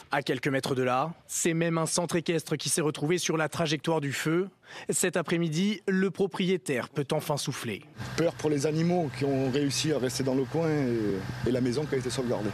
À 0.10 0.22
quelques 0.22 0.48
mètres 0.48 0.74
de 0.74 0.84
là, 0.84 1.12
c'est 1.28 1.54
même 1.54 1.78
un 1.78 1.86
centre 1.86 2.16
équestre 2.16 2.56
qui 2.56 2.70
s'est 2.70 2.80
retrouvé 2.82 3.18
sur 3.18 3.36
la 3.36 3.50
trajectoire 3.50 4.00
du 4.00 4.14
feu. 4.14 4.48
Cet 4.90 5.18
après-midi, 5.18 5.82
le 5.86 6.10
propriétaire 6.12 6.88
peut 6.88 7.08
enfin 7.12 7.36
souffler. 7.36 7.84
Peur 8.16 8.34
pour 8.36 8.50
les 8.50 8.66
animaux 8.66 9.12
qui 9.18 9.26
ont 9.26 9.52
réussi 9.52 9.92
à 9.92 10.00
rester 10.00 10.24
dans 10.24 10.36
le 10.36 10.46
coin 10.46 10.70
et, 10.70 11.50
et 11.50 11.52
la 11.52 11.60
maison 11.60 11.86
qui 11.86 11.96
a 11.96 11.98
été 11.98 12.10
sauvegardée. 12.10 12.52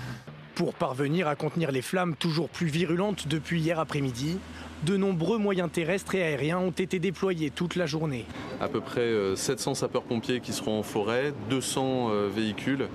Pour 0.55 0.73
parvenir 0.73 1.27
à 1.27 1.35
contenir 1.35 1.71
les 1.71 1.83
flammes 1.83 2.15
toujours 2.15 2.49
plus 2.49 2.67
virulentes 2.67 3.27
depuis 3.27 3.61
hier 3.61 3.79
après-midi, 3.79 4.39
de 4.83 4.97
nombreux 4.97 5.37
moyens 5.37 5.71
terrestres 5.71 6.15
et 6.15 6.23
aériens 6.23 6.59
ont 6.59 6.71
été 6.71 6.99
déployés 6.99 7.51
toute 7.51 7.75
la 7.75 7.85
journée. 7.85 8.25
À 8.59 8.67
peu 8.67 8.81
près 8.81 9.11
700 9.35 9.71
euh, 9.71 9.73
sapeurs-pompiers 9.75 10.41
qui 10.41 10.53
seront 10.53 10.79
en 10.79 10.83
forêt, 10.83 11.33
200 11.49 12.09
euh, 12.09 12.29
véhicules 12.33 12.87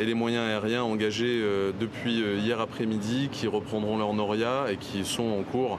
et 0.00 0.04
les 0.04 0.14
moyens 0.14 0.48
aériens 0.48 0.82
engagés 0.82 1.42
depuis 1.78 2.20
hier 2.20 2.60
après-midi 2.60 3.28
qui 3.30 3.46
reprendront 3.46 3.96
leur 3.96 4.12
Noria 4.14 4.66
et 4.70 4.76
qui 4.76 5.04
sont 5.04 5.28
en 5.30 5.42
cours. 5.42 5.78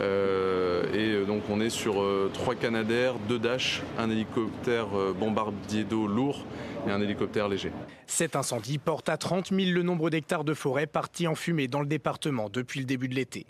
et 0.00 1.24
donc 1.26 1.42
on 1.50 1.60
est 1.60 1.70
sur 1.70 2.04
trois 2.32 2.54
Canadair, 2.54 3.14
deux 3.28 3.38
Dash, 3.38 3.82
un 3.98 4.10
hélicoptère 4.10 4.86
bombardier 5.18 5.84
d'eau 5.84 6.06
lourd 6.06 6.44
et 6.86 6.90
un 6.90 7.00
hélicoptère 7.00 7.48
léger. 7.48 7.72
Cet 8.06 8.36
incendie 8.36 8.78
porte 8.78 9.08
à 9.08 9.16
30 9.16 9.50
000 9.50 9.70
le 9.70 9.82
nombre 9.82 10.10
d'hectares 10.10 10.44
de 10.44 10.54
forêt 10.54 10.86
partis 10.86 11.26
en 11.26 11.34
fumée 11.34 11.68
dans 11.68 11.80
le 11.80 11.86
département 11.86 12.48
depuis 12.48 12.80
le 12.80 12.86
début 12.86 13.08
de 13.08 13.14
l'été. 13.14 13.46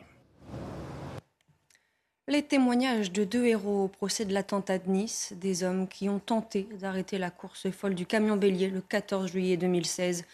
Les 2.30 2.44
témoignages 2.44 3.10
de 3.10 3.24
deux 3.24 3.44
héros 3.44 3.82
au 3.82 3.88
procès 3.88 4.24
de 4.24 4.32
l'attentat 4.32 4.78
de 4.78 4.88
Nice, 4.88 5.32
des 5.40 5.64
hommes 5.64 5.88
qui 5.88 6.08
ont 6.08 6.20
tenté 6.20 6.68
d'arrêter 6.78 7.18
la 7.18 7.28
course 7.28 7.68
folle 7.72 7.96
du 7.96 8.06
camion 8.06 8.36
bélier 8.36 8.70
le 8.70 8.80
14 8.80 9.32
juillet 9.32 9.56
2016. 9.56 10.24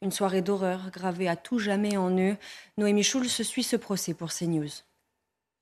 Une 0.00 0.12
soirée 0.12 0.42
d'horreur 0.42 0.92
gravée 0.92 1.26
à 1.26 1.34
tout 1.34 1.58
jamais 1.58 1.96
en 1.96 2.16
eux. 2.16 2.36
Noémie 2.78 3.02
Schulz 3.02 3.42
suit 3.42 3.64
ce 3.64 3.74
procès 3.74 4.14
pour 4.14 4.32
CNews. 4.32 4.68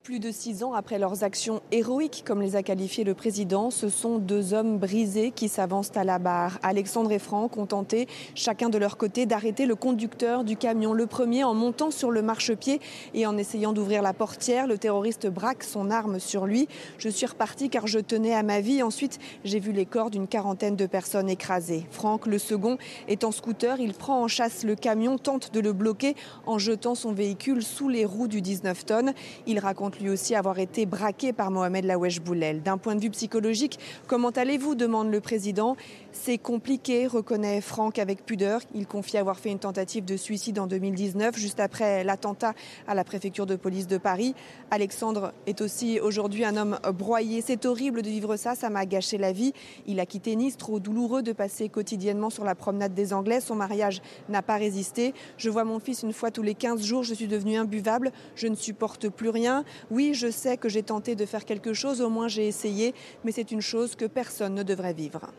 Plus 0.08 0.20
de 0.20 0.30
six 0.30 0.64
ans 0.64 0.72
après 0.72 0.98
leurs 0.98 1.22
actions 1.22 1.60
héroïques, 1.70 2.22
comme 2.26 2.40
les 2.40 2.56
a 2.56 2.62
qualifiées 2.62 3.04
le 3.04 3.12
président, 3.12 3.70
ce 3.70 3.90
sont 3.90 4.16
deux 4.16 4.54
hommes 4.54 4.78
brisés 4.78 5.32
qui 5.32 5.50
s'avancent 5.50 5.94
à 5.96 6.02
la 6.04 6.18
barre. 6.18 6.58
Alexandre 6.62 7.12
et 7.12 7.18
Franck 7.18 7.58
ont 7.58 7.66
tenté, 7.66 8.08
chacun 8.34 8.70
de 8.70 8.78
leur 8.78 8.96
côté, 8.96 9.26
d'arrêter 9.26 9.66
le 9.66 9.74
conducteur 9.74 10.44
du 10.44 10.56
camion. 10.56 10.94
Le 10.94 11.06
premier 11.06 11.44
en 11.44 11.52
montant 11.52 11.90
sur 11.90 12.10
le 12.10 12.22
marchepied 12.22 12.80
et 13.12 13.26
en 13.26 13.36
essayant 13.36 13.74
d'ouvrir 13.74 14.00
la 14.00 14.14
portière. 14.14 14.66
Le 14.66 14.78
terroriste 14.78 15.26
braque 15.26 15.62
son 15.62 15.90
arme 15.90 16.18
sur 16.18 16.46
lui. 16.46 16.68
Je 16.96 17.10
suis 17.10 17.26
reparti 17.26 17.68
car 17.68 17.86
je 17.86 17.98
tenais 17.98 18.34
à 18.34 18.42
ma 18.42 18.62
vie. 18.62 18.82
Ensuite, 18.82 19.18
j'ai 19.44 19.60
vu 19.60 19.72
les 19.72 19.84
corps 19.84 20.08
d'une 20.08 20.26
quarantaine 20.26 20.76
de 20.76 20.86
personnes 20.86 21.28
écrasées. 21.28 21.86
Franck, 21.90 22.26
le 22.26 22.38
second, 22.38 22.78
est 23.08 23.24
en 23.24 23.30
scooter. 23.30 23.78
Il 23.78 23.92
prend 23.92 24.22
en 24.22 24.28
chasse 24.28 24.64
le 24.64 24.74
camion, 24.74 25.18
tente 25.18 25.52
de 25.52 25.60
le 25.60 25.74
bloquer 25.74 26.16
en 26.46 26.56
jetant 26.56 26.94
son 26.94 27.12
véhicule 27.12 27.62
sous 27.62 27.90
les 27.90 28.06
roues 28.06 28.28
du 28.28 28.40
19 28.40 28.86
tonnes. 28.86 29.12
Il 29.46 29.58
raconte 29.58 29.87
lui 29.96 30.10
aussi 30.10 30.34
avoir 30.34 30.58
été 30.58 30.86
braqué 30.86 31.32
par 31.32 31.50
Mohamed 31.50 31.84
Lawesh 31.84 32.20
Boulel. 32.20 32.62
D'un 32.62 32.78
point 32.78 32.94
de 32.94 33.00
vue 33.00 33.10
psychologique, 33.10 33.78
comment 34.06 34.30
allez-vous 34.30 34.74
demande 34.74 35.10
le 35.10 35.20
président. 35.20 35.76
C'est 36.12 36.38
compliqué, 36.38 37.06
reconnaît 37.06 37.60
Franck 37.60 37.98
avec 37.98 38.24
pudeur. 38.24 38.60
Il 38.74 38.86
confie 38.86 39.18
avoir 39.18 39.38
fait 39.38 39.50
une 39.50 39.58
tentative 39.58 40.04
de 40.04 40.16
suicide 40.16 40.58
en 40.58 40.66
2019, 40.66 41.36
juste 41.36 41.60
après 41.60 42.04
l'attentat 42.04 42.54
à 42.86 42.94
la 42.94 43.04
préfecture 43.04 43.46
de 43.46 43.56
police 43.56 43.86
de 43.86 43.98
Paris. 43.98 44.34
Alexandre 44.70 45.32
est 45.46 45.60
aussi 45.60 46.00
aujourd'hui 46.00 46.44
un 46.44 46.56
homme 46.56 46.78
broyé. 46.94 47.42
C'est 47.44 47.66
horrible 47.66 48.02
de 48.02 48.08
vivre 48.08 48.36
ça, 48.36 48.54
ça 48.54 48.70
m'a 48.70 48.84
gâché 48.86 49.18
la 49.18 49.32
vie. 49.32 49.52
Il 49.86 50.00
a 50.00 50.06
quitté 50.06 50.34
Nice, 50.36 50.56
trop 50.56 50.80
douloureux 50.80 51.22
de 51.22 51.32
passer 51.32 51.68
quotidiennement 51.68 52.30
sur 52.30 52.44
la 52.44 52.54
promenade 52.54 52.94
des 52.94 53.12
Anglais. 53.12 53.40
Son 53.40 53.54
mariage 53.54 54.02
n'a 54.28 54.42
pas 54.42 54.56
résisté. 54.56 55.14
Je 55.36 55.50
vois 55.50 55.64
mon 55.64 55.78
fils 55.78 56.02
une 56.02 56.12
fois 56.12 56.30
tous 56.30 56.42
les 56.42 56.54
15 56.54 56.82
jours, 56.82 57.02
je 57.04 57.14
suis 57.14 57.28
devenu 57.28 57.56
imbuvable, 57.56 58.12
je 58.34 58.48
ne 58.48 58.54
supporte 58.54 59.08
plus 59.08 59.28
rien. 59.28 59.64
Oui, 59.90 60.14
je 60.14 60.30
sais 60.30 60.56
que 60.56 60.68
j'ai 60.68 60.82
tenté 60.82 61.14
de 61.14 61.26
faire 61.26 61.44
quelque 61.44 61.72
chose, 61.72 62.00
au 62.00 62.10
moins 62.10 62.28
j'ai 62.28 62.46
essayé, 62.46 62.94
mais 63.24 63.32
c'est 63.32 63.50
une 63.50 63.60
chose 63.60 63.96
que 63.96 64.04
personne 64.04 64.54
ne 64.54 64.62
devrait 64.62 64.94
vivre. 64.94 65.30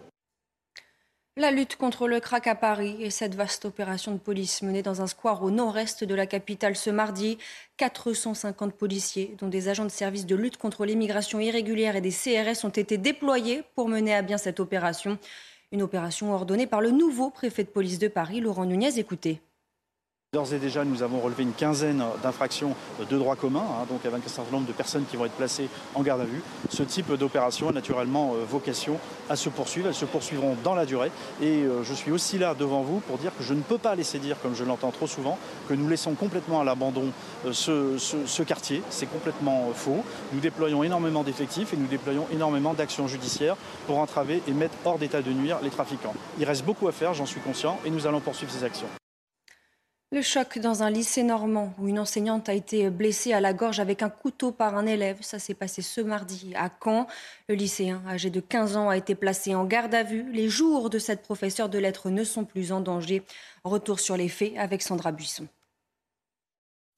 La 1.40 1.52
lutte 1.52 1.78
contre 1.78 2.10
le 2.10 2.20
crack 2.20 2.48
à 2.48 2.56
Paris 2.56 2.98
et 3.00 3.10
cette 3.10 3.34
vaste 3.34 3.64
opération 3.64 4.12
de 4.12 4.18
police 4.18 4.62
menée 4.62 4.82
dans 4.82 5.02
un 5.02 5.08
square 5.08 5.42
au 5.42 5.52
nord-est 5.52 6.04
de 6.04 6.14
la 6.14 6.26
capitale 6.26 6.76
ce 6.76 6.90
mardi. 6.90 7.38
450 7.78 8.74
policiers, 8.74 9.36
dont 9.40 9.48
des 9.48 9.70
agents 9.70 9.86
de 9.86 9.90
service 9.90 10.26
de 10.26 10.36
lutte 10.36 10.58
contre 10.58 10.86
l'immigration 10.86 11.40
irrégulière 11.40 11.96
et 11.96 12.02
des 12.02 12.12
CRS, 12.12 12.66
ont 12.66 12.70
été 12.70 12.98
déployés 12.98 13.64
pour 13.76 13.88
mener 13.88 14.14
à 14.14 14.22
bien 14.22 14.38
cette 14.38 14.60
opération. 14.60 15.18
Une 15.72 15.82
opération 15.82 16.34
ordonnée 16.34 16.68
par 16.68 16.82
le 16.82 16.92
nouveau 16.92 17.30
préfet 17.30 17.64
de 17.64 17.70
police 17.70 18.00
de 18.00 18.10
Paris, 18.10 18.42
Laurent 18.42 18.66
Nunez. 18.66 19.00
Écoutez. 19.00 19.40
D'ores 20.32 20.54
et 20.54 20.60
déjà, 20.60 20.86
nous 20.86 21.02
avons 21.02 21.22
relevé 21.22 21.42
une 21.42 21.54
quinzaine 21.54 22.04
d'infractions 22.22 22.76
de 23.00 23.18
droit 23.18 23.36
commun, 23.36 23.64
hein, 23.64 23.88
donc 23.90 24.06
avec 24.06 24.24
un 24.24 24.30
certain 24.30 24.52
nombre 24.52 24.68
de 24.68 24.74
personnes 24.74 25.06
qui 25.10 25.18
vont 25.18 25.26
être 25.26 25.32
placées 25.32 25.70
en 25.96 26.04
garde 26.04 26.22
à 26.22 26.26
vue. 26.26 26.44
Ce 26.70 26.84
type 26.84 27.12
d'opération 27.14 27.70
a 27.70 27.72
naturellement 27.72 28.36
euh, 28.36 28.46
vocation 28.48 29.00
à 29.28 29.36
se 29.36 29.50
poursuivre. 29.50 29.88
Elles 29.88 29.96
se 29.96 30.06
poursuivront 30.06 30.56
dans 30.64 30.76
la 30.76 30.86
durée. 30.86 31.12
Et 31.42 31.64
euh, 31.64 31.82
je 31.84 31.96
suis 31.96 32.12
aussi 32.12 32.38
là 32.38 32.54
devant 32.54 32.84
vous 32.84 33.00
pour 33.00 33.18
dire 33.18 33.36
que 33.36 33.44
je 33.44 33.56
ne 33.56 33.62
peux 33.62 33.80
pas 33.80 33.96
laisser 33.96 34.20
dire, 34.20 34.38
comme 34.40 34.54
je 34.54 34.64
l'entends 34.64 34.92
trop 34.92 35.08
souvent, 35.08 35.40
que 35.68 35.74
nous 35.74 35.90
laissons 35.90 36.14
complètement 36.14 36.62
à 36.62 36.64
l'abandon 36.64 37.06
euh, 37.48 37.52
ce, 37.52 37.98
ce, 37.98 38.44
quartier. 38.44 38.84
C'est 38.92 39.12
complètement 39.12 39.72
faux. 39.74 40.04
Nous 40.32 40.42
déployons 40.42 40.84
énormément 40.84 41.24
d'effectifs 41.24 41.74
et 41.74 41.78
nous 41.78 41.88
déployons 41.88 42.28
énormément 42.32 42.76
d'actions 42.76 43.08
judiciaires 43.08 43.56
pour 43.88 43.98
entraver 43.98 44.44
et 44.48 44.52
mettre 44.52 44.76
hors 44.86 45.00
d'état 45.00 45.24
de 45.24 45.32
nuire 45.32 45.58
les 45.64 45.72
trafiquants. 45.72 46.14
Il 46.38 46.46
reste 46.46 46.66
beaucoup 46.66 46.88
à 46.88 46.92
faire, 46.92 47.16
j'en 47.16 47.26
suis 47.26 47.42
conscient, 47.42 47.80
et 47.84 47.90
nous 47.90 48.06
allons 48.06 48.20
poursuivre 48.20 48.52
ces 48.52 48.64
actions. 48.64 48.90
Le 50.12 50.24
choc 50.24 50.58
dans 50.58 50.82
un 50.82 50.90
lycée 50.90 51.22
normand 51.22 51.72
où 51.78 51.88
une 51.88 52.00
enseignante 52.00 52.50
a 52.50 52.56
été 52.56 52.90
blessée 52.90 53.32
à 53.32 53.40
la 53.40 53.54
gorge 53.54 53.80
avec 53.80 54.02
un 54.02 54.10
couteau 54.10 54.52
par 54.52 54.76
un 54.76 54.88
élève. 54.88 55.18
Ça 55.22 55.38
s'est 55.38 55.54
passé 55.54 55.84
ce 55.84 56.02
mardi 56.02 56.52
à 56.56 56.72
Caen. 56.84 57.06
Le 57.48 57.54
lycéen, 57.54 58.02
âgé 58.08 58.32
de 58.32 58.40
15 58.40 58.76
ans, 58.76 58.90
a 58.90 58.98
été 58.98 59.14
placé 59.14 59.54
en 59.54 59.66
garde 59.66 59.94
à 59.94 60.02
vue. 60.02 60.26
Les 60.32 60.50
jours 60.50 60.90
de 60.90 60.98
cette 60.98 61.22
professeure 61.22 61.70
de 61.70 61.78
lettres 61.78 62.10
ne 62.10 62.24
sont 62.24 62.44
plus 62.44 62.72
en 62.72 62.82
danger. 62.82 63.22
Retour 63.64 64.00
sur 64.00 64.18
les 64.18 64.30
faits 64.30 64.54
avec 64.58 64.82
Sandra 64.82 65.12
Buisson. 65.12 65.48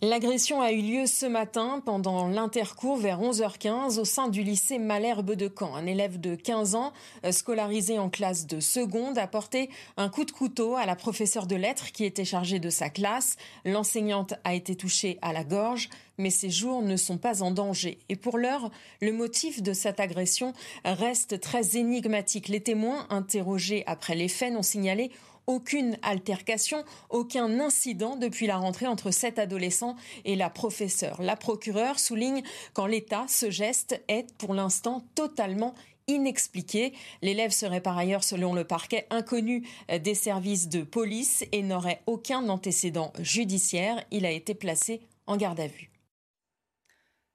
L'agression 0.03 0.62
a 0.62 0.72
eu 0.72 0.81
lieu 0.81 1.05
ce 1.05 1.27
matin 1.27 1.79
pendant 1.86 2.27
l'intercours 2.27 2.98
vers 2.98 3.22
11h15 3.22 4.00
au 4.00 4.03
sein 4.03 4.29
du 4.29 4.41
lycée 4.41 4.79
Malherbe 4.79 5.36
de 5.36 5.48
Caen. 5.48 5.75
Un 5.75 5.86
élève 5.86 6.20
de 6.20 6.34
15 6.34 6.74
ans, 6.74 6.91
euh, 7.24 7.31
scolarisé 7.31 8.00
en 8.00 8.10
classe 8.10 8.48
de 8.48 8.60
seconde, 8.60 9.20
a 9.20 9.27
porté 9.27 9.70
un 9.98 10.10
coup 10.10 10.25
de 10.25 10.31
couteau 10.31 10.75
à 10.75 10.88
la 10.88 10.96
professeure 10.96 11.46
de 11.46 11.55
lettres 11.55 11.91
qui 11.91 12.03
était 12.03 12.25
chargée 12.25 12.58
de 12.58 12.72
sa 12.72 12.89
classe. 12.89 13.38
L'enseignante 13.63 14.34
a 14.43 14.55
été 14.55 14.75
touchée 14.75 15.20
à 15.22 15.34
la 15.34 15.43
gorge, 15.43 15.88
mais 16.17 16.31
ses 16.31 16.50
jours 16.50 16.81
ne 16.81 16.96
sont 16.96 17.20
pas 17.20 17.43
en 17.43 17.51
danger. 17.51 18.00
Et 18.10 18.15
pour 18.15 18.39
l'heure, 18.39 18.72
le 19.01 19.12
motif 19.12 19.62
de 19.62 19.72
cette 19.72 20.00
agression 20.00 20.53
reste 20.84 21.39
très 21.39 21.77
énigmatique. 21.77 22.48
Les 22.48 22.62
témoins 22.62 23.05
interrogés 23.12 23.84
après 23.86 24.15
les 24.15 24.29
faits 24.29 24.51
n'ont 24.51 24.63
signalé 24.63 25.12
aucune 25.48 25.98
altercation, 26.01 26.83
aucun 27.10 27.60
incident 27.60 28.15
depuis 28.15 28.48
la 28.48 28.57
rentrée 28.57 28.88
entre 28.88 29.12
cet 29.12 29.39
adolescent 29.39 29.95
et 30.25 30.36
la 30.36 30.50
professeure. 30.50 31.21
La 31.21 31.36
procureure 31.36 32.00
souligne 32.00 32.43
qu'en 32.74 32.86
l'état, 32.86 33.25
ce 33.27 33.50
geste 33.50 34.01
est 34.07 34.33
pour 34.38 34.53
l'instant 34.53 35.03
totalement 35.15 35.75
inexpliquée. 36.07 36.93
L'élève 37.21 37.51
serait 37.51 37.81
par 37.81 37.98
ailleurs, 37.98 38.24
selon 38.24 38.53
le 38.53 38.63
parquet, 38.63 39.07
inconnu 39.10 39.67
des 40.03 40.15
services 40.15 40.67
de 40.67 40.81
police 40.83 41.45
et 41.51 41.62
n'aurait 41.62 42.01
aucun 42.05 42.50
antécédent 42.50 43.13
judiciaire. 43.19 44.03
Il 44.12 44.25
a 44.25 44.31
été 44.31 44.53
placé 44.53 45.01
en 45.27 45.38
garde 45.38 45.60
à 45.60 45.67
vue. 45.67 45.90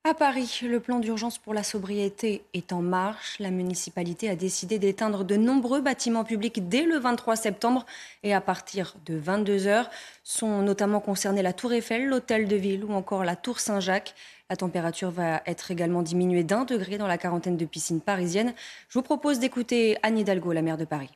À 0.09 0.15
Paris, 0.15 0.61
le 0.63 0.79
plan 0.79 1.01
d'urgence 1.01 1.37
pour 1.37 1.53
la 1.53 1.65
sobriété 1.65 2.45
est 2.55 2.73
en 2.73 2.81
marche. 2.81 3.41
La 3.41 3.51
municipalité 3.51 4.29
a 4.29 4.37
décidé 4.37 4.79
d'éteindre 4.79 5.25
de 5.25 5.35
nombreux 5.35 5.81
bâtiments 5.81 6.23
publics 6.23 6.69
dès 6.69 6.85
le 6.85 6.97
23 6.97 7.35
septembre 7.35 7.85
et 8.23 8.33
à 8.33 8.41
partir 8.41 8.95
de 9.05 9.17
22 9.17 9.67
heures. 9.67 9.91
Sont 10.23 10.63
notamment 10.63 11.01
concernés 11.01 11.43
la 11.43 11.53
Tour 11.53 11.73
Eiffel, 11.73 12.07
l'Hôtel 12.07 12.47
de 12.47 12.55
Ville 12.55 12.85
ou 12.85 12.93
encore 12.93 13.25
la 13.25 13.35
Tour 13.35 13.59
Saint-Jacques. 13.59 14.15
La 14.49 14.55
température 14.55 15.11
va 15.11 15.43
être 15.45 15.73
également 15.73 16.03
diminuée 16.03 16.45
d'un 16.45 16.65
degré 16.65 16.99
dans 16.99 17.09
la 17.09 17.19
quarantaine 17.19 17.57
de 17.57 17.65
piscines 17.65 18.01
parisiennes. 18.01 18.55
Je 18.89 19.01
vous 19.01 19.03
propose 19.03 19.41
d'écouter 19.41 19.99
Anne 20.05 20.19
Hidalgo, 20.19 20.53
la 20.53 20.63
maire 20.63 20.79
de 20.79 20.85
Paris. 20.85 21.11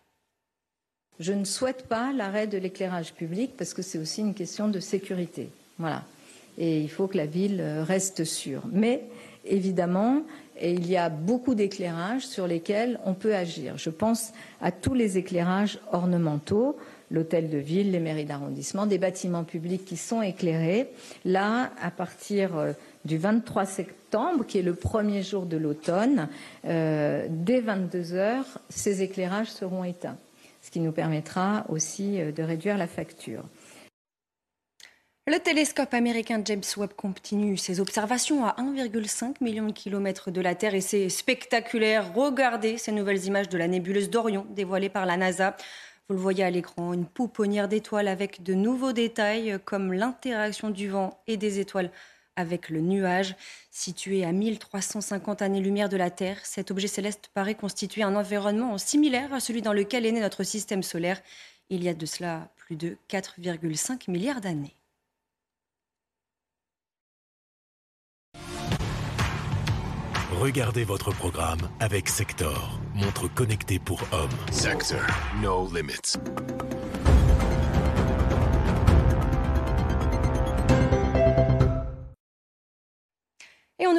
Je 1.21 1.33
ne 1.33 1.45
souhaite 1.45 1.87
pas 1.87 2.13
l'arrêt 2.13 2.49
de 2.49 2.59
l'éclairage 2.59 3.13
public 3.13 3.53
parce 3.57 3.73
que 3.73 3.83
c'est 3.83 3.99
aussi 3.99 4.21
une 4.21 4.35
question 4.35 4.67
de 4.67 4.81
sécurité. 4.81 5.49
Voilà 5.79 6.03
et 6.61 6.79
il 6.79 6.91
faut 6.91 7.09
que 7.09 7.17
la 7.17 7.27
ville 7.27 7.61
euh, 7.61 7.83
reste 7.83 8.25
sûre. 8.25 8.63
Mais 8.71 9.03
évidemment, 9.47 10.23
il 10.63 10.87
y 10.87 10.97
a 10.97 11.09
beaucoup 11.09 11.55
d'éclairages 11.55 12.27
sur 12.27 12.47
lesquels 12.47 13.01
on 13.07 13.15
peut 13.15 13.35
agir. 13.35 13.79
Je 13.79 13.89
pense 13.89 14.33
à 14.61 14.71
tous 14.71 14.93
les 14.93 15.17
éclairages 15.17 15.81
ornementaux, 15.91 16.77
l'hôtel 17.11 17.49
de 17.49 17.57
ville, 17.57 17.91
les 17.93 17.99
mairies 17.99 18.27
d'arrondissement, 18.27 18.85
des 18.85 18.99
bâtiments 18.99 19.45
publics 19.45 19.87
qui 19.87 19.97
sont 19.97 20.21
éclairés. 20.21 20.89
Là, 21.25 21.71
à 21.81 21.91
partir 21.91 22.57
euh, 22.59 22.73
du 23.07 23.17
23 23.17 23.65
septembre, 23.65 24.45
qui 24.47 24.59
est 24.59 24.63
le 24.63 24.75
premier 24.75 25.23
jour 25.23 25.47
de 25.47 25.57
l'automne, 25.57 26.29
euh, 26.67 27.27
dès 27.31 27.61
22 27.61 28.13
heures, 28.13 28.59
ces 28.69 29.01
éclairages 29.01 29.51
seront 29.51 29.83
éteints, 29.83 30.19
ce 30.61 30.71
qui 30.71 30.81
nous 30.81 30.93
permettra 30.93 31.65
aussi 31.71 32.19
de 32.19 32.43
réduire 32.43 32.77
la 32.77 32.87
facture. 32.87 33.45
Le 35.27 35.39
télescope 35.39 35.93
américain 35.93 36.41
James 36.45 36.63
Webb 36.79 36.95
continue 36.95 37.59
ses 37.59 37.79
observations 37.79 38.47
à 38.47 38.57
1,5 38.59 39.35
million 39.43 39.67
de 39.67 39.73
kilomètres 39.73 40.31
de 40.31 40.41
la 40.41 40.55
Terre 40.55 40.75
et 40.75 40.81
c'est 40.81 41.11
spectaculaire. 41.11 42.15
Regardez 42.15 42.79
ces 42.79 42.91
nouvelles 42.91 43.27
images 43.27 43.51
de 43.51 43.59
la 43.59 43.69
nébuleuse 43.69 44.09
d'Orion 44.09 44.47
dévoilée 44.49 44.89
par 44.89 45.05
la 45.05 45.19
NASA. 45.19 45.59
Vous 46.09 46.15
le 46.15 46.21
voyez 46.21 46.43
à 46.43 46.51
l'écran, 46.51 46.95
une 46.95 47.05
pouponnière 47.05 47.69
d'étoiles 47.69 48.09
avec 48.09 48.43
de 48.43 48.55
nouveaux 48.55 48.95
détails 48.95 49.59
comme 49.67 49.93
l'interaction 49.93 50.71
du 50.71 50.89
vent 50.89 51.23
et 51.27 51.37
des 51.37 51.61
étoiles 51.61 51.93
avec 52.35 52.71
le 52.71 52.81
nuage. 52.81 53.37
Situé 53.71 54.25
à 54.25 54.33
1350 54.33 55.43
années-lumière 55.43 55.91
de 55.91 55.99
la 55.99 56.11
Terre, 56.11 56.39
cet 56.45 56.71
objet 56.71 56.89
céleste 56.89 57.29
paraît 57.35 57.55
constituer 57.55 58.03
un 58.03 58.17
environnement 58.17 58.79
similaire 58.79 59.35
à 59.35 59.41
celui 59.41 59.61
dans 59.61 59.75
lequel 59.75 60.07
est 60.07 60.13
né 60.13 60.21
notre 60.21 60.45
système 60.45 60.83
solaire 60.83 61.21
il 61.69 61.85
y 61.85 61.91
a 61.91 61.95
de 61.95 62.07
cela 62.07 62.49
plus 62.57 62.77
de 62.77 62.97
4,5 63.11 64.11
milliards 64.11 64.41
d'années. 64.41 64.80
Regardez 70.41 70.85
votre 70.85 71.13
programme 71.13 71.69
avec 71.81 72.09
Sector, 72.09 72.81
montre 72.95 73.29
connectée 73.29 73.79
pour 73.79 74.01
hommes. 74.11 74.31
Sector, 74.51 74.99
no 75.43 75.69
limits. 75.71 76.17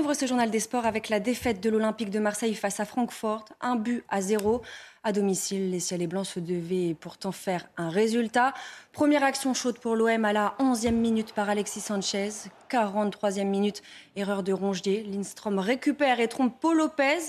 Ouvre 0.02 0.16
ce 0.16 0.26
journal 0.26 0.50
des 0.50 0.60
sports 0.60 0.88
avec 0.88 1.10
la 1.10 1.20
défaite 1.20 1.62
de 1.62 1.70
l'Olympique 1.70 2.10
de 2.10 2.18
Marseille 2.18 2.56
face 2.56 2.80
à 2.80 2.86
Francfort, 2.86 3.46
un 3.62 3.76
but 3.76 4.04
à 4.10 4.20
zéro. 4.20 4.64
À 5.04 5.12
domicile, 5.12 5.70
les 5.70 5.80
ciels 5.80 6.02
et 6.02 6.08
blancs 6.08 6.26
se 6.26 6.40
devaient 6.40 6.96
pourtant 7.00 7.32
faire 7.32 7.68
un 7.78 7.90
résultat. 7.90 8.56
Première 8.94 9.24
action 9.24 9.54
chaude 9.54 9.78
pour 9.78 9.96
l'OM 9.96 10.26
à 10.26 10.34
la 10.34 10.56
11e 10.60 10.94
minute 10.94 11.34
par 11.34 11.52
Alexis 11.52 11.82
Sanchez. 11.82 12.30
43e 12.72 13.44
minute, 13.46 13.84
erreur 14.16 14.42
de 14.42 14.52
Rongier. 14.52 15.04
Lindstrom 15.04 15.60
récupère 15.60 16.20
et 16.20 16.28
trompe 16.28 16.60
Paul 16.60 16.78
Lopez. 16.78 17.20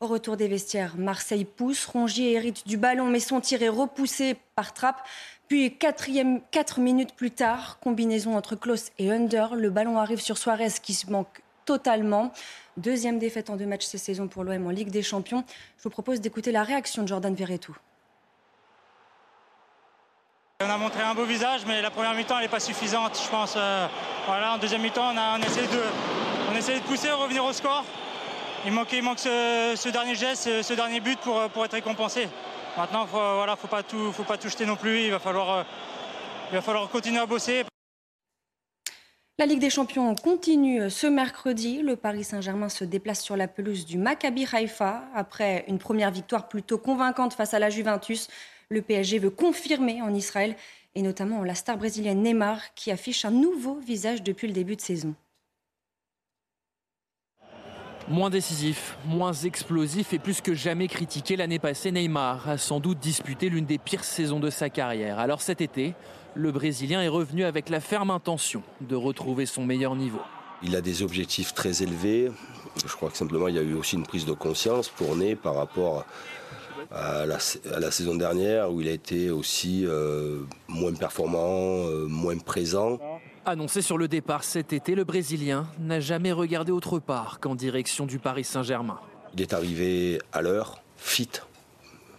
Au 0.00 0.06
retour 0.06 0.38
des 0.38 0.48
vestiaires, 0.48 0.96
Marseille 0.96 1.44
pousse. 1.44 1.84
Rongier 1.84 2.32
hérite 2.32 2.66
du 2.66 2.78
ballon, 2.78 3.06
mais 3.06 3.20
son 3.20 3.42
tir 3.42 3.62
est 3.62 3.68
repoussé 3.68 4.38
par 4.54 4.72
Trapp. 4.72 5.06
Puis, 5.48 5.76
quatrième, 5.76 6.40
4 6.50 6.80
minutes 6.80 7.14
plus 7.14 7.30
tard, 7.30 7.78
combinaison 7.80 8.38
entre 8.38 8.56
Klaus 8.56 8.90
et 8.98 9.12
Under. 9.12 9.54
Le 9.54 9.68
ballon 9.68 9.98
arrive 9.98 10.20
sur 10.20 10.38
Suarez 10.38 10.72
qui 10.82 10.94
se 10.94 11.10
manque 11.10 11.42
totalement. 11.66 12.32
Deuxième 12.78 13.18
défaite 13.18 13.50
en 13.50 13.56
deux 13.56 13.66
matchs 13.66 13.84
cette 13.84 14.00
saison 14.00 14.28
pour 14.28 14.44
l'OM 14.44 14.66
en 14.66 14.70
Ligue 14.70 14.90
des 14.90 15.02
Champions. 15.02 15.44
Je 15.76 15.82
vous 15.82 15.90
propose 15.90 16.20
d'écouter 16.20 16.52
la 16.52 16.62
réaction 16.62 17.02
de 17.02 17.08
Jordan 17.08 17.34
Verretou. 17.34 17.76
On 20.62 20.70
a 20.70 20.78
montré 20.78 21.02
un 21.02 21.14
beau 21.14 21.26
visage, 21.26 21.66
mais 21.66 21.82
la 21.82 21.90
première 21.90 22.14
mi-temps, 22.14 22.40
n'est 22.40 22.48
pas 22.48 22.60
suffisante, 22.60 23.20
je 23.22 23.28
pense. 23.28 23.54
Euh, 23.58 23.86
voilà, 24.26 24.54
en 24.54 24.58
deuxième 24.58 24.80
mi-temps, 24.80 25.12
on 25.12 25.18
a, 25.18 25.38
essayé 25.38 25.66
de, 25.66 25.82
on 26.48 26.54
de 26.54 26.82
pousser, 26.86 27.10
revenir 27.10 27.44
au 27.44 27.52
score. 27.52 27.84
Il 28.64 28.72
manque, 28.72 28.92
il 28.92 29.02
manque 29.02 29.18
ce, 29.18 29.88
dernier 29.90 30.14
geste, 30.14 30.62
ce, 30.62 30.72
dernier 30.72 31.00
but 31.00 31.18
pour, 31.20 31.50
pour 31.50 31.64
être 31.64 31.74
récompensé. 31.74 32.28
Maintenant, 32.76 33.04
il 33.04 33.10
voilà, 33.10 33.56
faut 33.56 33.68
pas 33.68 33.82
tout, 33.82 34.12
faut 34.12 34.24
pas 34.24 34.38
tout 34.38 34.48
jeter 34.48 34.66
non 34.66 34.76
plus. 34.76 35.02
Il 35.02 35.10
va 35.10 35.18
falloir, 35.18 35.58
euh, 35.58 35.62
il 36.50 36.56
va 36.56 36.62
falloir 36.62 36.88
continuer 36.88 37.20
à 37.20 37.26
bosser. 37.26 37.64
La 39.38 39.44
Ligue 39.44 39.60
des 39.60 39.68
Champions 39.68 40.14
continue 40.14 40.88
ce 40.88 41.06
mercredi. 41.06 41.82
Le 41.82 41.94
Paris 41.94 42.24
Saint-Germain 42.24 42.70
se 42.70 42.84
déplace 42.84 43.22
sur 43.22 43.36
la 43.36 43.46
pelouse 43.46 43.84
du 43.84 43.98
Maccabi 43.98 44.46
Haïfa. 44.50 45.04
Après 45.14 45.66
une 45.68 45.78
première 45.78 46.10
victoire 46.10 46.48
plutôt 46.48 46.78
convaincante 46.78 47.34
face 47.34 47.52
à 47.52 47.58
la 47.58 47.68
Juventus, 47.68 48.28
le 48.70 48.80
PSG 48.80 49.18
veut 49.18 49.28
confirmer 49.28 50.00
en 50.00 50.14
Israël 50.14 50.56
et 50.94 51.02
notamment 51.02 51.44
la 51.44 51.54
star 51.54 51.76
brésilienne 51.76 52.22
Neymar 52.22 52.72
qui 52.74 52.90
affiche 52.90 53.26
un 53.26 53.30
nouveau 53.30 53.74
visage 53.74 54.22
depuis 54.22 54.46
le 54.46 54.54
début 54.54 54.74
de 54.74 54.80
saison. 54.80 55.14
Moins 58.08 58.30
décisif, 58.30 58.96
moins 59.04 59.34
explosif 59.34 60.14
et 60.14 60.18
plus 60.18 60.40
que 60.40 60.54
jamais 60.54 60.88
critiqué 60.88 61.36
l'année 61.36 61.58
passée, 61.58 61.92
Neymar 61.92 62.48
a 62.48 62.56
sans 62.56 62.80
doute 62.80 63.00
disputé 63.00 63.50
l'une 63.50 63.66
des 63.66 63.76
pires 63.76 64.04
saisons 64.04 64.40
de 64.40 64.48
sa 64.48 64.70
carrière. 64.70 65.18
Alors 65.18 65.42
cet 65.42 65.60
été, 65.60 65.94
le 66.36 66.52
Brésilien 66.52 67.00
est 67.00 67.08
revenu 67.08 67.44
avec 67.44 67.70
la 67.70 67.80
ferme 67.80 68.10
intention 68.10 68.62
de 68.82 68.94
retrouver 68.94 69.46
son 69.46 69.64
meilleur 69.64 69.96
niveau. 69.96 70.20
Il 70.62 70.76
a 70.76 70.80
des 70.80 71.02
objectifs 71.02 71.54
très 71.54 71.82
élevés. 71.82 72.30
Je 72.86 72.92
crois 72.94 73.10
que 73.10 73.16
simplement 73.16 73.48
il 73.48 73.54
y 73.54 73.58
a 73.58 73.62
eu 73.62 73.74
aussi 73.74 73.96
une 73.96 74.06
prise 74.06 74.26
de 74.26 74.32
conscience 74.32 74.88
pour 74.88 75.16
Ney 75.16 75.34
par 75.34 75.54
rapport 75.54 76.04
à 76.92 77.24
la, 77.26 77.90
saison 77.90 78.14
dernière 78.14 78.70
où 78.70 78.80
il 78.80 78.88
a 78.88 78.92
été 78.92 79.30
aussi 79.30 79.84
euh, 79.86 80.40
moins 80.68 80.92
performant, 80.92 81.86
euh, 81.86 82.06
moins 82.06 82.38
présent. 82.38 82.98
Annoncé 83.44 83.80
sur 83.80 83.96
le 83.96 84.06
départ 84.06 84.44
cet 84.44 84.72
été, 84.72 84.94
le 84.94 85.04
Brésilien 85.04 85.68
n'a 85.78 86.00
jamais 86.00 86.32
regardé 86.32 86.70
autre 86.70 86.98
part 86.98 87.40
qu'en 87.40 87.54
direction 87.54 88.06
du 88.06 88.18
Paris 88.18 88.44
Saint-Germain. 88.44 89.00
Il 89.34 89.40
est 89.40 89.52
arrivé 89.52 90.20
à 90.32 90.42
l'heure, 90.42 90.82
fit, 90.96 91.30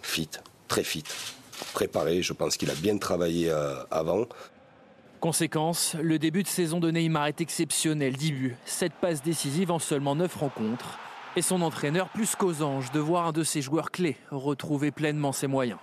fit, 0.02 0.30
très 0.68 0.84
fit 0.84 1.04
préparé. 1.74 2.22
Je 2.22 2.34
pense 2.34 2.58
qu'il 2.58 2.70
a 2.70 2.76
bien 2.76 2.98
travaillé 2.98 3.50
euh, 3.50 3.76
avant. 3.92 4.26
Conséquence, 5.20 5.96
le 6.00 6.20
début 6.20 6.44
de 6.44 6.48
saison 6.48 6.80
de 6.80 6.92
Neymar 6.92 7.28
est 7.28 7.42
exceptionnel. 7.42 8.16
10 8.16 8.32
buts, 8.32 8.56
7 8.66 8.94
passes 9.02 9.24
décisives 9.24 9.72
en 9.72 9.80
seulement 9.80 10.16
9 10.16 10.36
rencontres. 10.36 11.00
Et 11.36 11.42
son 11.42 11.62
entraîneur 11.62 12.10
plus 12.10 12.36
qu'aux 12.36 12.62
anges 12.62 12.92
de 12.92 13.00
voir 13.00 13.28
un 13.28 13.32
de 13.32 13.44
ses 13.44 13.62
joueurs 13.62 13.92
clés 13.92 14.18
retrouver 14.32 14.92
pleinement 14.92 15.32
ses 15.32 15.48
moyens. 15.48 15.80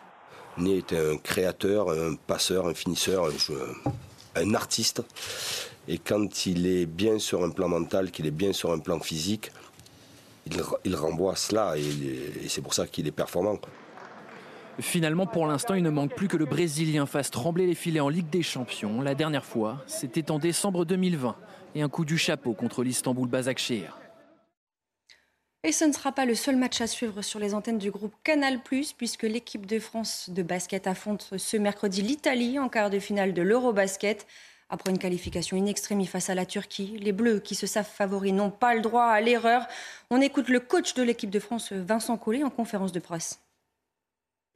Ney 0.56 0.78
est 0.78 0.92
un 0.92 1.16
créateur, 1.16 1.90
un 1.90 2.14
passeur, 2.14 2.68
un 2.68 2.74
finisseur, 2.74 3.28
un, 4.36 4.54
artiste. 4.54 5.02
Et 5.88 5.98
quand 5.98 6.46
il 6.46 6.66
est 6.66 6.86
bien 6.86 7.18
sur 7.18 7.42
un 7.42 7.50
plan 7.50 7.68
mental, 7.68 8.10
qu'il 8.12 8.26
est 8.26 8.32
bien 8.32 8.52
sur 8.52 8.72
un 8.72 8.78
plan 8.78 9.00
physique, 9.00 9.50
il, 10.84 10.94
renvoie 10.94 11.36
cela 11.36 11.76
et 11.76 12.48
c'est 12.48 12.60
pour 12.60 12.74
ça 12.74 12.86
qu'il 12.86 13.06
est 13.06 13.12
performant. 13.12 13.58
Finalement, 14.80 15.26
pour 15.26 15.46
l'instant, 15.46 15.74
il 15.74 15.82
ne 15.82 15.90
manque 15.90 16.14
plus 16.14 16.26
que 16.26 16.36
le 16.36 16.46
Brésilien 16.46 17.06
fasse 17.06 17.30
trembler 17.30 17.66
les 17.66 17.74
filets 17.74 18.00
en 18.00 18.08
Ligue 18.08 18.28
des 18.28 18.42
Champions. 18.42 19.00
La 19.00 19.14
dernière 19.14 19.44
fois, 19.44 19.82
c'était 19.86 20.30
en 20.30 20.38
décembre 20.38 20.84
2020 20.84 21.36
et 21.76 21.82
un 21.82 21.88
coup 21.88 22.04
du 22.04 22.18
chapeau 22.18 22.54
contre 22.54 22.82
l'Istanbul 22.82 23.28
Basaksehir. 23.28 23.98
Et 25.62 25.72
ce 25.72 25.84
ne 25.84 25.92
sera 25.92 26.12
pas 26.12 26.26
le 26.26 26.34
seul 26.34 26.56
match 26.56 26.80
à 26.80 26.86
suivre 26.86 27.22
sur 27.22 27.38
les 27.38 27.54
antennes 27.54 27.78
du 27.78 27.90
groupe 27.90 28.14
Canal+, 28.22 28.60
puisque 28.98 29.22
l'équipe 29.22 29.64
de 29.64 29.78
France 29.78 30.28
de 30.28 30.42
basket 30.42 30.86
affronte 30.86 31.34
ce 31.38 31.56
mercredi 31.56 32.02
l'Italie 32.02 32.58
en 32.58 32.68
quart 32.68 32.90
de 32.90 32.98
finale 32.98 33.32
de 33.32 33.42
l'Eurobasket. 33.42 34.26
Après 34.68 34.90
une 34.90 34.98
qualification 34.98 35.56
in 35.56 35.66
extremis 35.66 36.06
face 36.06 36.30
à 36.30 36.34
la 36.34 36.46
Turquie, 36.46 36.98
les 37.00 37.12
Bleus, 37.12 37.38
qui 37.38 37.54
se 37.54 37.66
savent 37.66 37.88
favoris, 37.88 38.32
n'ont 38.32 38.50
pas 38.50 38.74
le 38.74 38.80
droit 38.80 39.04
à 39.04 39.20
l'erreur. 39.20 39.66
On 40.10 40.20
écoute 40.20 40.48
le 40.48 40.60
coach 40.60 40.94
de 40.94 41.02
l'équipe 41.02 41.30
de 41.30 41.38
France, 41.38 41.72
Vincent 41.72 42.16
Collet, 42.16 42.42
en 42.42 42.50
conférence 42.50 42.92
de 42.92 43.00
presse. 43.00 43.43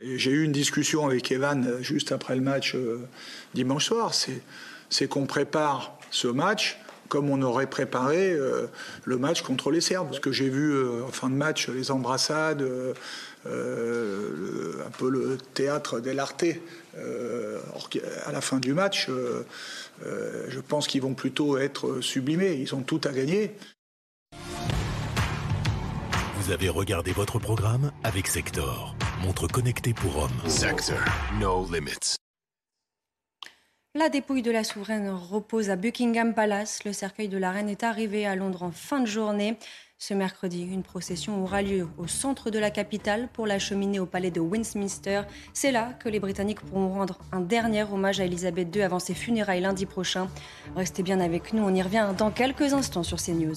J'ai 0.00 0.30
eu 0.30 0.44
une 0.44 0.52
discussion 0.52 1.06
avec 1.06 1.32
Evan 1.32 1.66
euh, 1.66 1.82
juste 1.82 2.12
après 2.12 2.36
le 2.36 2.40
match 2.40 2.76
euh, 2.76 3.08
dimanche 3.54 3.86
soir. 3.86 4.12
C'est 4.90 5.08
qu'on 5.08 5.26
prépare 5.26 5.98
ce 6.10 6.28
match 6.28 6.78
comme 7.08 7.30
on 7.30 7.40
aurait 7.40 7.66
préparé 7.66 8.36
le 9.04 9.16
match 9.16 9.40
contre 9.40 9.70
les 9.70 9.80
Serbes. 9.80 10.08
Parce 10.08 10.20
que 10.20 10.30
j'ai 10.30 10.50
vu 10.50 10.86
en 11.00 11.08
fin 11.08 11.30
de 11.30 11.34
match 11.34 11.70
les 11.70 11.90
embrassades, 11.90 12.62
un 13.46 14.90
peu 14.98 15.08
le 15.08 15.38
théâtre 15.54 16.00
dell'arte 16.00 16.44
à 16.94 18.32
la 18.32 18.40
fin 18.42 18.58
du 18.58 18.74
match. 18.74 19.08
je 20.02 20.60
pense 20.60 20.86
qu'ils 20.86 21.00
vont 21.00 21.14
plutôt 21.14 21.56
être 21.56 22.02
sublimés. 22.02 22.56
Ils 22.56 22.74
ont 22.74 22.82
tout 22.82 23.00
à 23.04 23.10
gagner. 23.10 23.54
Vous 26.48 26.50
avez 26.50 26.68
regardé 26.68 27.12
votre 27.12 27.38
programme 27.38 27.90
avec 28.04 28.26
Sector, 28.26 28.94
montre 29.24 29.46
connectée 29.46 29.94
pour 29.94 30.16
hommes. 30.16 30.48
Sector, 30.48 30.98
no 31.40 31.66
limits. 31.72 32.16
La 33.94 34.08
dépouille 34.10 34.42
de 34.42 34.50
la 34.50 34.64
souveraine 34.64 35.10
repose 35.10 35.70
à 35.70 35.76
Buckingham 35.76 36.34
Palace. 36.34 36.84
Le 36.84 36.92
cercueil 36.92 37.28
de 37.28 37.38
la 37.38 37.50
reine 37.50 37.68
est 37.68 37.82
arrivé 37.82 38.26
à 38.26 38.36
Londres 38.36 38.62
en 38.62 38.70
fin 38.70 39.00
de 39.00 39.06
journée. 39.06 39.58
Ce 40.00 40.14
mercredi, 40.14 40.62
une 40.62 40.84
procession 40.84 41.42
aura 41.42 41.62
lieu 41.62 41.88
au 41.98 42.06
centre 42.06 42.50
de 42.50 42.58
la 42.60 42.70
capitale 42.70 43.28
pour 43.32 43.48
l'acheminer 43.48 43.98
au 43.98 44.06
palais 44.06 44.30
de 44.30 44.38
Westminster. 44.38 45.22
C'est 45.52 45.72
là 45.72 45.94
que 45.98 46.08
les 46.08 46.20
Britanniques 46.20 46.60
pourront 46.60 46.90
rendre 46.90 47.18
un 47.32 47.40
dernier 47.40 47.82
hommage 47.82 48.20
à 48.20 48.24
Elisabeth 48.24 48.74
II 48.76 48.82
avant 48.82 49.00
ses 49.00 49.14
funérailles 49.14 49.62
lundi 49.62 49.86
prochain. 49.86 50.28
Restez 50.76 51.02
bien 51.02 51.18
avec 51.18 51.52
nous, 51.52 51.64
on 51.64 51.74
y 51.74 51.82
revient 51.82 52.06
dans 52.16 52.30
quelques 52.30 52.74
instants 52.74 53.02
sur 53.02 53.18
CNews. 53.20 53.56